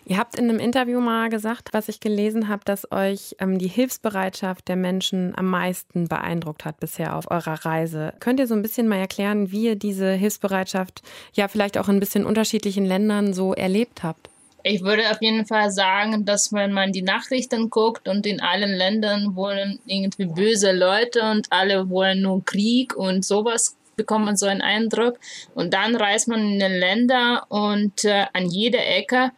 Ihr 0.05 0.19
habt 0.19 0.37
in 0.37 0.49
einem 0.49 0.59
Interview 0.59 1.01
mal 1.01 1.29
gesagt, 1.29 1.69
was 1.73 1.89
ich 1.89 2.01
gelesen 2.01 2.49
habe, 2.49 2.63
dass 2.65 2.91
euch 2.91 3.37
ähm, 3.39 3.59
die 3.59 3.69
Hilfsbereitschaft 3.69 4.67
der 4.67 4.77
Menschen 4.77 5.35
am 5.37 5.49
meisten 5.49 6.09
beeindruckt 6.09 6.65
hat 6.65 6.81
bisher 6.81 7.15
auf 7.17 7.31
eurer 7.31 7.65
Reise. 7.65 8.13
Könnt 8.19 8.41
ihr 8.41 8.49
so 8.49 8.55
ein 8.55 8.63
bisschen 8.63 8.89
mal 8.89 8.97
erklären, 8.97 9.53
wie 9.53 9.67
ihr 9.67 9.77
diese 9.77 10.13
Hilfsbereitschaft 10.13 11.03
ja 11.35 11.47
vielleicht 11.47 11.79
auch 11.79 11.89
in 11.89 11.97
ein 11.97 12.01
bisschen 12.01 12.27
unterschiedlichen 12.27 12.85
Ländern 12.85 13.35
so 13.35 13.55
erlebt 13.55 14.03
habt? 14.03 14.32
Ich 14.65 14.83
würde 14.83 15.11
auf 15.11 15.21
jeden 15.21 15.45
Fall 15.45 15.71
sagen, 15.71 16.25
dass 16.25 16.53
wenn 16.53 16.73
man 16.73 16.93
die 16.93 17.03
Nachrichten 17.03 17.69
guckt 17.69 18.07
und 18.07 18.27
in 18.27 18.41
allen 18.41 18.73
Ländern 18.73 19.35
wohnen 19.35 19.81
irgendwie 19.87 20.27
böse 20.27 20.73
Leute 20.73 21.23
und 21.31 21.49
alle 21.51 21.91
wollen 21.91 22.23
nur 22.23 22.45
Krieg 22.45 22.95
und 22.95 23.25
sowas, 23.25 23.77
bekommt 23.97 24.25
man 24.25 24.37
so 24.37 24.47
einen 24.47 24.63
Eindruck. 24.63 25.19
Und 25.55 25.75
dann 25.75 25.97
reist 25.97 26.29
man 26.29 26.41
in 26.41 26.59
den 26.61 26.79
Länder 26.79 27.47
und 27.49 28.05
äh, 28.05 28.27
an 28.33 28.47
jeder 28.47 28.87
Ecke 28.87 29.33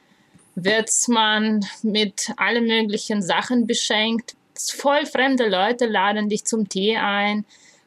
wird 0.57 0.91
man 1.09 1.65
mit 1.83 2.31
allen 2.37 2.67
möglichen 2.67 3.23
Sachen 3.23 3.67
beschenkt. 3.67 4.37
Voll 4.57 5.07
fremde 5.07 5.49
Leute 5.49 5.87
laden 5.87 6.29
dich 6.29 6.45
zum 6.45 6.69
Tee 6.69 6.97
ein, 6.97 7.45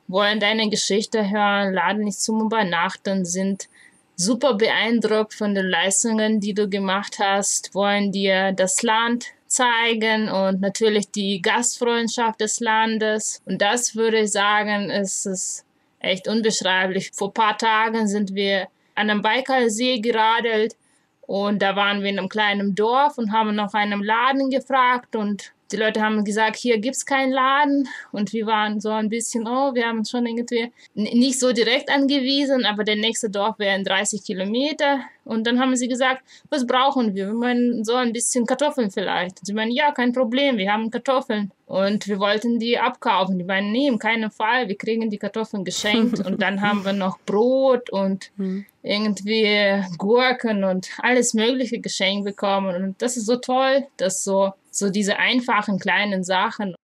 wollen 0.08 0.40
deine 0.40 0.70
Geschichte 0.70 1.30
hören, 1.30 1.74
laden 1.74 2.06
dich 2.06 2.18
zum 2.18 2.42
Übernachten, 2.42 3.26
sind 3.26 3.70
super 4.18 4.56
beeindruckt 4.56 5.36
von 5.36 5.54
den 5.54 5.68
Leistungen, 5.68 6.40
die 6.40 6.54
du 6.54 6.68
gemacht 6.68 7.20
hast, 7.20 7.74
wollen 7.74 8.12
dir 8.12 8.52
das 8.52 8.82
Land 8.82 9.28
zeigen 9.46 10.28
und 10.28 10.60
natürlich 10.60 11.12
die 11.12 11.42
Gastfreundschaft 11.42 12.42
des 12.42 12.60
Landes. 12.60 13.42
Und 13.46 13.62
das 13.62 13.96
würde 13.96 14.22
ich 14.22 14.32
sagen, 14.32 14.90
ist 14.90 15.26
es 15.26 15.66
echt 16.00 16.28
unbeschreiblich. 16.28 17.12
Vor 17.14 17.30
ein 17.30 17.34
paar 17.34 17.58
Tagen 17.58 18.08
sind 18.08 18.34
wir 18.34 18.68
an 18.96 19.10
einem 19.10 19.22
Baikalsee 19.22 20.00
geradelt 20.00 20.76
und 21.22 21.62
da 21.62 21.76
waren 21.76 22.02
wir 22.02 22.10
in 22.10 22.18
einem 22.18 22.30
kleinen 22.30 22.74
Dorf 22.74 23.18
und 23.18 23.32
haben 23.32 23.56
nach 23.56 23.74
einem 23.74 24.02
Laden 24.04 24.50
gefragt 24.50 25.16
und 25.16 25.54
die 25.72 25.78
Leute 25.78 26.02
haben 26.02 26.24
gesagt, 26.24 26.56
hier 26.56 26.80
gibt's 26.80 27.06
keinen 27.06 27.32
Laden. 27.32 27.88
Und 28.12 28.34
wir 28.34 28.46
waren 28.46 28.80
so 28.80 28.90
ein 28.90 29.10
bisschen, 29.10 29.48
oh, 29.48 29.74
wir 29.74 29.86
haben 29.86 30.06
schon 30.06 30.26
irgendwie 30.26 30.72
nicht 30.94 31.40
so 31.40 31.52
direkt 31.52 31.90
angewiesen, 31.90 32.66
aber 32.66 32.84
der 32.84 32.96
nächste 32.96 33.30
Dorf 33.30 33.60
wäre 33.60 33.76
in 33.76 33.84
30 33.84 34.24
Kilometer. 34.24 35.02
Und 35.28 35.46
dann 35.46 35.60
haben 35.60 35.76
sie 35.76 35.90
gesagt, 35.90 36.24
was 36.50 36.66
brauchen 36.66 37.14
wir? 37.14 37.28
Wir 37.28 37.34
meinen 37.34 37.84
so 37.84 37.96
ein 37.96 38.14
bisschen 38.14 38.46
Kartoffeln 38.46 38.92
vielleicht. 38.92 39.46
Sie 39.46 39.54
meinen, 39.54 39.72
ja, 39.72 39.92
kein 39.92 40.14
Problem, 40.14 40.58
wir 40.58 40.72
haben 40.72 40.90
Kartoffeln. 40.90 41.52
Und 41.66 42.08
wir 42.08 42.18
wollten 42.20 42.60
die 42.60 42.80
abkaufen. 42.80 43.38
Die 43.38 43.44
meinen, 43.44 43.74
nee, 43.74 43.88
in 43.88 44.00
keinem 44.00 44.32
Fall, 44.32 44.70
wir 44.70 44.78
kriegen 44.78 45.10
die 45.10 45.18
Kartoffeln 45.18 45.66
geschenkt. 45.66 46.26
und 46.26 46.42
dann 46.42 46.62
haben 46.62 46.86
wir 46.86 46.94
noch 46.94 47.20
Brot 47.26 47.90
und 47.90 48.32
irgendwie 48.84 49.84
Gurken 49.98 50.64
und 50.64 50.90
alles 51.00 51.34
Mögliche 51.34 51.80
geschenkt 51.80 52.24
bekommen. 52.24 52.76
Und 52.76 53.02
das 53.02 53.18
ist 53.18 53.26
so 53.26 53.36
toll, 53.36 53.86
dass 53.98 54.24
so, 54.24 54.54
so 54.78 54.90
diese 54.90 55.18
einfachen 55.18 55.80
kleinen 55.80 56.24
Sachen. 56.24 56.76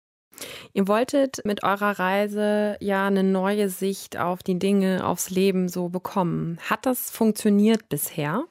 Ihr 0.73 0.87
wolltet 0.87 1.45
mit 1.45 1.63
eurer 1.63 1.99
Reise 1.99 2.75
ja 2.79 3.05
eine 3.05 3.23
neue 3.23 3.69
Sicht 3.69 4.17
auf 4.17 4.41
die 4.41 4.57
Dinge, 4.57 5.05
aufs 5.05 5.29
Leben 5.29 5.69
so 5.69 5.89
bekommen. 5.89 6.57
Hat 6.69 6.87
das 6.87 7.11
funktioniert 7.11 7.87
bisher? 7.89 8.45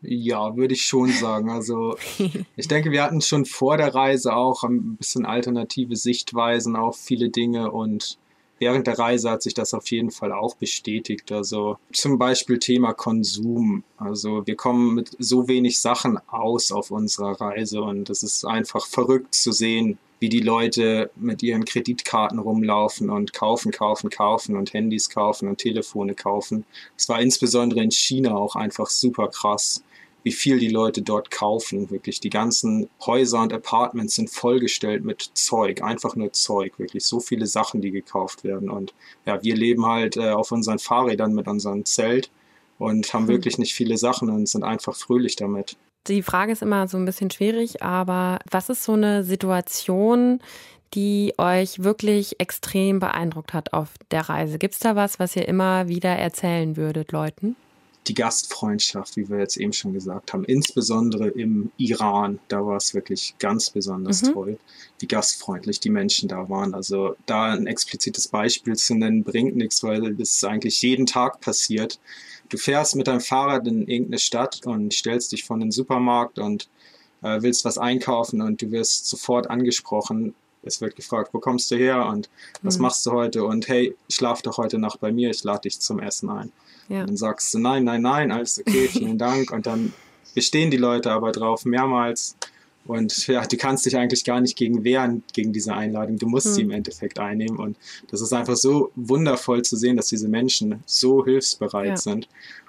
Ja, 0.00 0.56
würde 0.56 0.74
ich 0.74 0.82
schon 0.82 1.10
sagen. 1.10 1.50
Also 1.50 1.96
ich 2.56 2.68
denke, 2.68 2.90
wir 2.90 3.02
hatten 3.02 3.20
schon 3.20 3.44
vor 3.44 3.76
der 3.76 3.94
Reise 3.94 4.34
auch 4.34 4.64
ein 4.64 4.96
bisschen 4.96 5.26
alternative 5.26 5.96
Sichtweisen 5.96 6.76
auf 6.76 6.96
viele 6.96 7.28
Dinge 7.28 7.70
und 7.70 8.18
während 8.58 8.86
der 8.86 8.98
Reise 8.98 9.30
hat 9.30 9.42
sich 9.42 9.54
das 9.54 9.74
auf 9.74 9.90
jeden 9.90 10.10
Fall 10.10 10.32
auch 10.32 10.56
bestätigt. 10.56 11.32
Also 11.32 11.78
zum 11.92 12.18
Beispiel 12.18 12.58
Thema 12.58 12.92
Konsum. 12.92 13.84
Also 13.96 14.46
wir 14.46 14.56
kommen 14.56 14.94
mit 14.94 15.10
so 15.18 15.48
wenig 15.48 15.80
Sachen 15.80 16.18
aus 16.28 16.72
auf 16.72 16.90
unserer 16.90 17.40
Reise 17.40 17.82
und 17.82 18.10
es 18.10 18.22
ist 18.22 18.44
einfach 18.44 18.86
verrückt 18.86 19.34
zu 19.34 19.52
sehen, 19.52 19.98
wie 20.20 20.28
die 20.28 20.40
Leute 20.40 21.10
mit 21.16 21.42
ihren 21.42 21.64
Kreditkarten 21.64 22.38
rumlaufen 22.38 23.08
und 23.10 23.32
kaufen, 23.32 23.70
kaufen, 23.70 24.10
kaufen 24.10 24.56
und 24.56 24.72
Handys 24.72 25.10
kaufen 25.10 25.48
und 25.48 25.58
Telefone 25.58 26.14
kaufen. 26.14 26.64
Es 26.96 27.08
war 27.08 27.20
insbesondere 27.20 27.82
in 27.82 27.90
China 27.90 28.36
auch 28.36 28.56
einfach 28.56 28.88
super 28.88 29.28
krass, 29.28 29.84
wie 30.22 30.32
viel 30.32 30.58
die 30.58 30.68
Leute 30.68 31.02
dort 31.02 31.30
kaufen. 31.30 31.90
Wirklich, 31.90 32.20
die 32.20 32.30
ganzen 32.30 32.88
Häuser 33.04 33.40
und 33.42 33.52
Apartments 33.52 34.14
sind 34.16 34.30
vollgestellt 34.30 35.04
mit 35.04 35.30
Zeug, 35.34 35.82
einfach 35.82 36.16
nur 36.16 36.32
Zeug, 36.32 36.78
wirklich 36.78 37.04
so 37.04 37.20
viele 37.20 37.46
Sachen, 37.46 37.80
die 37.80 37.90
gekauft 37.90 38.44
werden. 38.44 38.70
Und 38.70 38.94
ja, 39.26 39.42
wir 39.42 39.56
leben 39.56 39.86
halt 39.86 40.16
äh, 40.16 40.30
auf 40.30 40.52
unseren 40.52 40.78
Fahrrädern 40.78 41.34
mit 41.34 41.46
unserem 41.48 41.84
Zelt 41.84 42.30
und 42.78 43.12
haben 43.12 43.22
Hm. 43.22 43.28
wirklich 43.28 43.58
nicht 43.58 43.74
viele 43.74 43.96
Sachen 43.96 44.30
und 44.30 44.48
sind 44.48 44.64
einfach 44.64 44.94
fröhlich 44.94 45.36
damit. 45.36 45.76
Die 46.06 46.22
Frage 46.22 46.52
ist 46.52 46.62
immer 46.62 46.88
so 46.88 46.96
ein 46.96 47.04
bisschen 47.04 47.30
schwierig, 47.30 47.82
aber 47.82 48.38
was 48.50 48.70
ist 48.70 48.84
so 48.84 48.92
eine 48.92 49.24
Situation, 49.24 50.40
die 50.94 51.34
euch 51.36 51.82
wirklich 51.82 52.40
extrem 52.40 52.98
beeindruckt 52.98 53.52
hat 53.52 53.72
auf 53.72 53.90
der 54.10 54.28
Reise? 54.28 54.58
Gibt 54.58 54.74
es 54.74 54.80
da 54.80 54.96
was, 54.96 55.18
was 55.18 55.36
ihr 55.36 55.46
immer 55.46 55.88
wieder 55.88 56.10
erzählen 56.10 56.76
würdet, 56.76 57.12
Leuten? 57.12 57.56
Die 58.08 58.14
Gastfreundschaft, 58.14 59.16
wie 59.16 59.28
wir 59.28 59.38
jetzt 59.38 59.56
eben 59.56 59.72
schon 59.72 59.92
gesagt 59.92 60.32
haben, 60.32 60.44
insbesondere 60.44 61.28
im 61.28 61.70
Iran, 61.76 62.38
da 62.48 62.64
war 62.64 62.76
es 62.76 62.94
wirklich 62.94 63.34
ganz 63.38 63.70
besonders 63.70 64.22
Mhm. 64.22 64.32
toll, 64.32 64.58
wie 64.98 65.06
gastfreundlich 65.06 65.78
die 65.80 65.90
Menschen 65.90 66.28
da 66.28 66.48
waren. 66.48 66.74
Also 66.74 67.16
da 67.26 67.52
ein 67.52 67.66
explizites 67.66 68.28
Beispiel 68.28 68.76
zu 68.76 68.94
nennen, 68.94 69.24
bringt 69.24 69.56
nichts, 69.56 69.82
weil 69.82 70.14
das 70.14 70.42
eigentlich 70.44 70.80
jeden 70.82 71.06
Tag 71.06 71.40
passiert. 71.40 71.98
Du 72.48 72.56
fährst 72.56 72.96
mit 72.96 73.06
deinem 73.06 73.20
Fahrrad 73.20 73.66
in 73.66 73.86
irgendeine 73.86 74.18
Stadt 74.18 74.64
und 74.64 74.94
stellst 74.94 75.32
dich 75.32 75.44
vor 75.44 75.58
den 75.58 75.70
Supermarkt 75.70 76.38
und 76.38 76.68
äh, 77.22 77.42
willst 77.42 77.64
was 77.64 77.78
einkaufen 77.78 78.40
und 78.40 78.62
du 78.62 78.70
wirst 78.70 79.06
sofort 79.06 79.50
angesprochen. 79.50 80.34
Es 80.62 80.80
wird 80.80 80.96
gefragt, 80.96 81.30
wo 81.34 81.40
kommst 81.40 81.70
du 81.70 81.76
her 81.76 82.06
und 82.06 82.28
was 82.62 82.76
Mhm. 82.78 82.82
machst 82.82 83.04
du 83.06 83.12
heute? 83.12 83.44
Und 83.44 83.68
hey, 83.68 83.94
schlaf 84.08 84.40
doch 84.42 84.56
heute 84.56 84.78
Nacht 84.78 85.00
bei 85.00 85.12
mir, 85.12 85.30
ich 85.30 85.44
lade 85.44 85.62
dich 85.62 85.78
zum 85.80 86.00
Essen 86.00 86.30
ein. 86.30 86.52
Ja. 86.88 87.00
Und 87.00 87.10
dann 87.10 87.16
sagst 87.16 87.52
du, 87.54 87.58
nein, 87.58 87.84
nein, 87.84 88.02
nein, 88.02 88.32
alles 88.32 88.58
okay, 88.58 88.88
vielen 88.88 89.18
Dank. 89.26 89.50
Und 89.52 89.66
dann 89.66 89.92
bestehen 90.34 90.70
die 90.70 90.76
Leute 90.76 91.10
aber 91.10 91.32
drauf 91.32 91.64
mehrmals. 91.64 92.36
Und 92.86 93.26
ja, 93.26 93.44
du 93.44 93.56
kannst 93.58 93.84
dich 93.84 93.96
eigentlich 93.98 94.24
gar 94.24 94.40
nicht 94.40 94.56
gegen 94.56 94.82
wehren, 94.82 95.22
gegen 95.34 95.52
diese 95.52 95.74
Einladung. 95.74 96.18
Du 96.18 96.26
musst 96.26 96.54
sie 96.54 96.62
im 96.62 96.70
Endeffekt 96.70 97.18
einnehmen. 97.18 97.58
Und 97.58 97.76
das 98.10 98.22
ist 98.22 98.32
einfach 98.32 98.56
so 98.56 98.90
wundervoll 98.96 99.62
zu 99.62 99.76
sehen, 99.76 99.96
dass 99.98 100.06
diese 100.06 100.28
Menschen 100.28 100.82
so 100.86 101.22
hilfsbereit 101.24 101.86
Ja. 101.88 101.96
sind. 101.98 102.28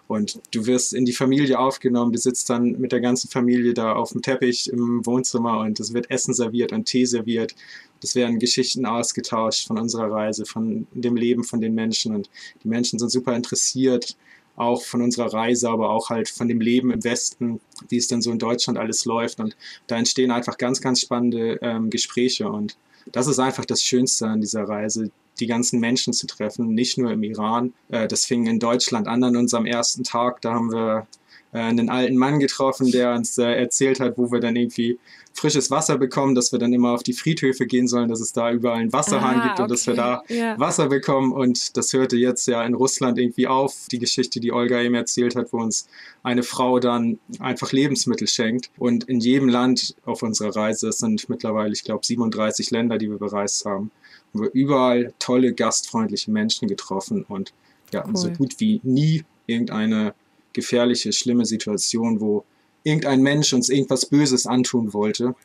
Und 0.09 0.41
du 0.49 0.65
wirst 0.65 0.95
in 0.95 1.05
die 1.05 1.13
Familie 1.13 1.59
aufgenommen, 1.59 2.11
du 2.11 2.17
sitzt 2.17 2.49
dann 2.49 2.71
mit 2.79 2.91
der 2.91 2.99
ganzen 2.99 3.29
Familie 3.29 3.75
da 3.75 3.93
auf 3.93 4.11
dem 4.11 4.23
Teppich 4.23 4.67
im 4.67 5.05
Wohnzimmer 5.05 5.59
und 5.59 5.79
es 5.79 5.93
wird 5.93 6.09
Essen 6.09 6.33
serviert 6.33 6.73
und 6.73 6.85
Tee 6.85 7.05
serviert. 7.05 7.53
Es 8.01 8.15
werden 8.15 8.39
Geschichten 8.39 8.87
ausgetauscht 8.87 9.67
von 9.67 9.77
unserer 9.77 10.09
Reise, 10.09 10.47
von 10.47 10.87
dem 10.93 11.15
Leben 11.15 11.43
von 11.43 11.61
den 11.61 11.75
Menschen. 11.75 12.15
Und 12.15 12.31
die 12.63 12.67
Menschen 12.67 12.97
sind 12.97 13.11
super 13.11 13.35
interessiert, 13.35 14.17
auch 14.55 14.81
von 14.81 15.03
unserer 15.03 15.31
Reise, 15.31 15.69
aber 15.69 15.91
auch 15.91 16.09
halt 16.09 16.27
von 16.27 16.47
dem 16.47 16.59
Leben 16.59 16.89
im 16.89 17.03
Westen, 17.03 17.61
wie 17.87 17.97
es 17.97 18.07
denn 18.07 18.23
so 18.23 18.31
in 18.31 18.39
Deutschland 18.39 18.79
alles 18.79 19.05
läuft. 19.05 19.39
Und 19.39 19.55
da 19.85 19.95
entstehen 19.95 20.31
einfach 20.31 20.57
ganz, 20.57 20.81
ganz 20.81 21.01
spannende 21.01 21.59
ähm, 21.61 21.91
Gespräche. 21.91 22.49
Und 22.49 22.77
das 23.11 23.27
ist 23.27 23.37
einfach 23.37 23.65
das 23.65 23.83
Schönste 23.83 24.25
an 24.25 24.41
dieser 24.41 24.63
Reise, 24.63 25.11
die 25.39 25.47
ganzen 25.47 25.79
Menschen 25.79 26.13
zu 26.13 26.27
treffen, 26.27 26.73
nicht 26.73 26.97
nur 26.97 27.11
im 27.11 27.23
Iran. 27.23 27.73
Äh, 27.89 28.07
das 28.07 28.25
fing 28.25 28.45
in 28.47 28.59
Deutschland 28.59 29.07
an 29.07 29.23
an 29.23 29.35
unserem 29.35 29.65
ersten 29.65 30.03
Tag. 30.03 30.41
Da 30.41 30.53
haben 30.53 30.71
wir 30.71 31.07
äh, 31.53 31.59
einen 31.59 31.89
alten 31.89 32.17
Mann 32.17 32.39
getroffen, 32.39 32.91
der 32.91 33.13
uns 33.13 33.37
äh, 33.37 33.43
erzählt 33.45 33.99
hat, 33.99 34.17
wo 34.17 34.31
wir 34.31 34.39
dann 34.39 34.55
irgendwie 34.55 34.99
frisches 35.33 35.71
Wasser 35.71 35.97
bekommen, 35.97 36.35
dass 36.35 36.51
wir 36.51 36.59
dann 36.59 36.73
immer 36.73 36.91
auf 36.91 37.03
die 37.03 37.13
Friedhöfe 37.13 37.65
gehen 37.65 37.87
sollen, 37.87 38.09
dass 38.09 38.19
es 38.19 38.33
da 38.33 38.51
überall 38.51 38.79
einen 38.79 38.91
Wasserhahn 38.91 39.39
Ah, 39.39 39.47
gibt 39.47 39.59
und 39.59 39.71
dass 39.71 39.87
wir 39.87 39.93
da 39.93 40.19
okay. 40.19 40.37
Ja. 40.37 40.59
Wasser 40.59 40.87
bekommen. 40.87 41.31
Und 41.31 41.77
das 41.77 41.93
hörte 41.93 42.17
jetzt 42.17 42.47
ja 42.47 42.63
in 42.63 42.73
Russland 42.73 43.17
irgendwie 43.17 43.47
auf, 43.47 43.87
die 43.91 43.99
Geschichte, 43.99 44.39
die 44.39 44.51
Olga 44.51 44.81
eben 44.81 44.95
erzählt 44.95 45.35
hat, 45.35 45.53
wo 45.53 45.57
uns 45.57 45.87
eine 46.23 46.43
Frau 46.43 46.79
dann 46.79 47.19
einfach 47.39 47.71
Lebensmittel 47.71 48.27
schenkt. 48.27 48.69
Und 48.77 49.05
in 49.05 49.19
jedem 49.19 49.47
Land 49.47 49.95
auf 50.03 50.23
unserer 50.23 50.55
Reise, 50.55 50.89
es 50.89 50.97
sind 50.97 51.29
mittlerweile, 51.29 51.71
ich 51.73 51.83
glaube, 51.83 52.05
37 52.05 52.71
Länder, 52.71 52.97
die 52.97 53.09
wir 53.09 53.17
bereist 53.17 53.65
haben, 53.65 53.91
haben 54.33 54.43
wir 54.43 54.51
überall 54.53 55.13
tolle, 55.19 55.53
gastfreundliche 55.53 56.31
Menschen 56.31 56.67
getroffen 56.67 57.23
und 57.27 57.53
ja, 57.93 58.05
so 58.13 58.27
Cool. 58.27 58.35
gut 58.35 58.55
wie 58.59 58.81
nie 58.83 59.23
irgendeine 59.47 60.13
gefährliche, 60.53 61.11
schlimme 61.13 61.45
Situation, 61.45 62.19
wo 62.21 62.45
irgendein 62.83 63.21
Mensch 63.21 63.53
uns 63.53 63.69
irgendwas 63.69 64.05
Böses 64.05 64.45
antun 64.45 64.93
wollte. 64.93 65.35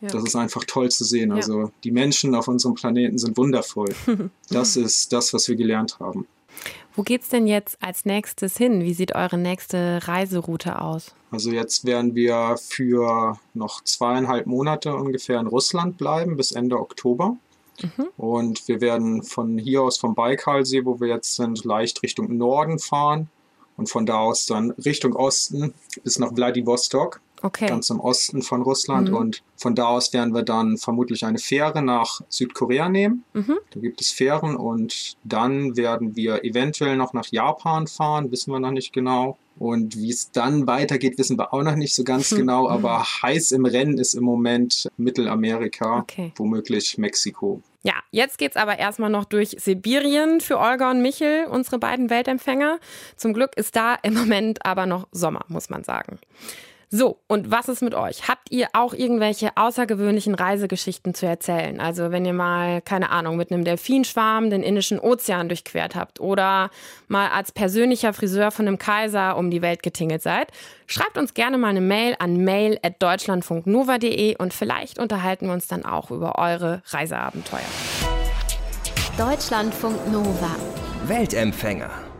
Ja. 0.00 0.08
Das 0.08 0.24
ist 0.24 0.36
einfach 0.36 0.64
toll 0.66 0.90
zu 0.90 1.04
sehen. 1.04 1.30
Ja. 1.30 1.36
Also 1.36 1.70
die 1.84 1.92
Menschen 1.92 2.34
auf 2.34 2.48
unserem 2.48 2.74
Planeten 2.74 3.18
sind 3.18 3.36
wundervoll. 3.36 3.94
Das 4.50 4.76
ist 4.76 5.12
das, 5.12 5.32
was 5.32 5.48
wir 5.48 5.56
gelernt 5.56 5.98
haben. 5.98 6.26
Wo 6.94 7.02
geht's 7.02 7.30
denn 7.30 7.46
jetzt 7.46 7.78
als 7.80 8.04
nächstes 8.04 8.58
hin? 8.58 8.82
Wie 8.82 8.92
sieht 8.92 9.14
eure 9.14 9.38
nächste 9.38 10.00
Reiseroute 10.02 10.82
aus? 10.82 11.14
Also 11.30 11.50
jetzt 11.50 11.86
werden 11.86 12.14
wir 12.14 12.58
für 12.60 13.38
noch 13.54 13.82
zweieinhalb 13.82 14.46
Monate 14.46 14.94
ungefähr 14.94 15.40
in 15.40 15.46
Russland 15.46 15.96
bleiben 15.96 16.36
bis 16.36 16.52
Ende 16.52 16.78
Oktober. 16.78 17.38
Und 18.18 18.68
wir 18.68 18.80
werden 18.82 19.22
von 19.22 19.56
hier 19.58 19.82
aus 19.82 19.96
vom 19.96 20.14
Baikalsee, 20.14 20.84
wo 20.84 21.00
wir 21.00 21.08
jetzt 21.08 21.34
sind, 21.34 21.64
leicht 21.64 22.02
Richtung 22.02 22.36
Norden 22.36 22.78
fahren 22.78 23.30
und 23.82 23.88
von 23.88 24.06
da 24.06 24.18
aus 24.18 24.46
dann 24.46 24.70
Richtung 24.84 25.14
Osten 25.16 25.74
bis 26.04 26.20
nach 26.20 26.34
Wladiwostok, 26.34 27.20
Okay. 27.44 27.66
ganz 27.66 27.90
im 27.90 27.98
Osten 27.98 28.40
von 28.42 28.62
Russland. 28.62 29.08
Mhm. 29.10 29.16
Und 29.16 29.42
von 29.56 29.74
da 29.74 29.88
aus 29.88 30.12
werden 30.12 30.32
wir 30.32 30.44
dann 30.44 30.78
vermutlich 30.78 31.24
eine 31.26 31.38
Fähre 31.38 31.82
nach 31.82 32.20
Südkorea 32.28 32.88
nehmen. 32.88 33.24
Mhm. 33.32 33.58
Da 33.70 33.80
gibt 33.80 34.00
es 34.00 34.10
Fähren 34.10 34.54
und 34.54 35.16
dann 35.24 35.76
werden 35.76 36.14
wir 36.14 36.44
eventuell 36.44 36.96
noch 36.96 37.12
nach 37.12 37.26
Japan 37.32 37.88
fahren, 37.88 38.30
wissen 38.30 38.52
wir 38.52 38.60
noch 38.60 38.70
nicht 38.70 38.92
genau. 38.92 39.36
Und 39.58 39.96
wie 39.96 40.10
es 40.10 40.30
dann 40.32 40.66
weitergeht, 40.66 41.18
wissen 41.18 41.38
wir 41.38 41.52
auch 41.52 41.62
noch 41.62 41.76
nicht 41.76 41.94
so 41.94 42.04
ganz 42.04 42.30
genau. 42.34 42.68
Aber 42.68 43.04
heiß 43.04 43.52
im 43.52 43.64
Rennen 43.66 43.98
ist 43.98 44.14
im 44.14 44.24
Moment 44.24 44.88
Mittelamerika, 44.96 45.98
Okay. 46.00 46.32
womöglich 46.36 46.98
Mexiko. 46.98 47.62
Ja, 47.84 47.94
jetzt 48.12 48.38
geht's 48.38 48.56
aber 48.56 48.78
erstmal 48.78 49.10
noch 49.10 49.24
durch 49.24 49.56
Sibirien 49.58 50.40
für 50.40 50.58
Olga 50.58 50.90
und 50.90 51.02
Michel, 51.02 51.46
unsere 51.50 51.78
beiden 51.78 52.10
Weltempfänger. 52.10 52.78
Zum 53.16 53.32
Glück 53.32 53.56
ist 53.56 53.74
da 53.74 53.96
im 54.02 54.14
Moment 54.14 54.64
aber 54.64 54.86
noch 54.86 55.08
Sommer, 55.10 55.44
muss 55.48 55.68
man 55.68 55.82
sagen. 55.82 56.18
So, 56.94 57.22
und 57.26 57.50
was 57.50 57.70
ist 57.70 57.80
mit 57.80 57.94
euch? 57.94 58.28
Habt 58.28 58.50
ihr 58.50 58.68
auch 58.74 58.92
irgendwelche 58.92 59.56
außergewöhnlichen 59.56 60.34
Reisegeschichten 60.34 61.14
zu 61.14 61.24
erzählen? 61.24 61.80
Also 61.80 62.10
wenn 62.10 62.26
ihr 62.26 62.34
mal, 62.34 62.82
keine 62.82 63.08
Ahnung, 63.08 63.38
mit 63.38 63.50
einem 63.50 63.64
Delfinschwarm 63.64 64.50
den 64.50 64.62
Indischen 64.62 65.00
Ozean 65.00 65.48
durchquert 65.48 65.94
habt 65.94 66.20
oder 66.20 66.68
mal 67.08 67.30
als 67.30 67.50
persönlicher 67.50 68.12
Friseur 68.12 68.50
von 68.50 68.68
einem 68.68 68.76
Kaiser 68.76 69.38
um 69.38 69.50
die 69.50 69.62
Welt 69.62 69.82
getingelt 69.82 70.20
seid, 70.20 70.52
schreibt 70.86 71.16
uns 71.16 71.32
gerne 71.32 71.56
mal 71.56 71.68
eine 71.68 71.80
Mail 71.80 72.14
an 72.18 72.44
mail.deutschlandfunknova.de 72.44 74.36
und 74.36 74.52
vielleicht 74.52 74.98
unterhalten 74.98 75.46
wir 75.46 75.54
uns 75.54 75.68
dann 75.68 75.86
auch 75.86 76.10
über 76.10 76.38
eure 76.38 76.82
Reiseabenteuer. 76.88 77.60
Deutschlandfunk 79.16 80.12
Nova. 80.12 80.56
Weltempfänger. 81.06 82.11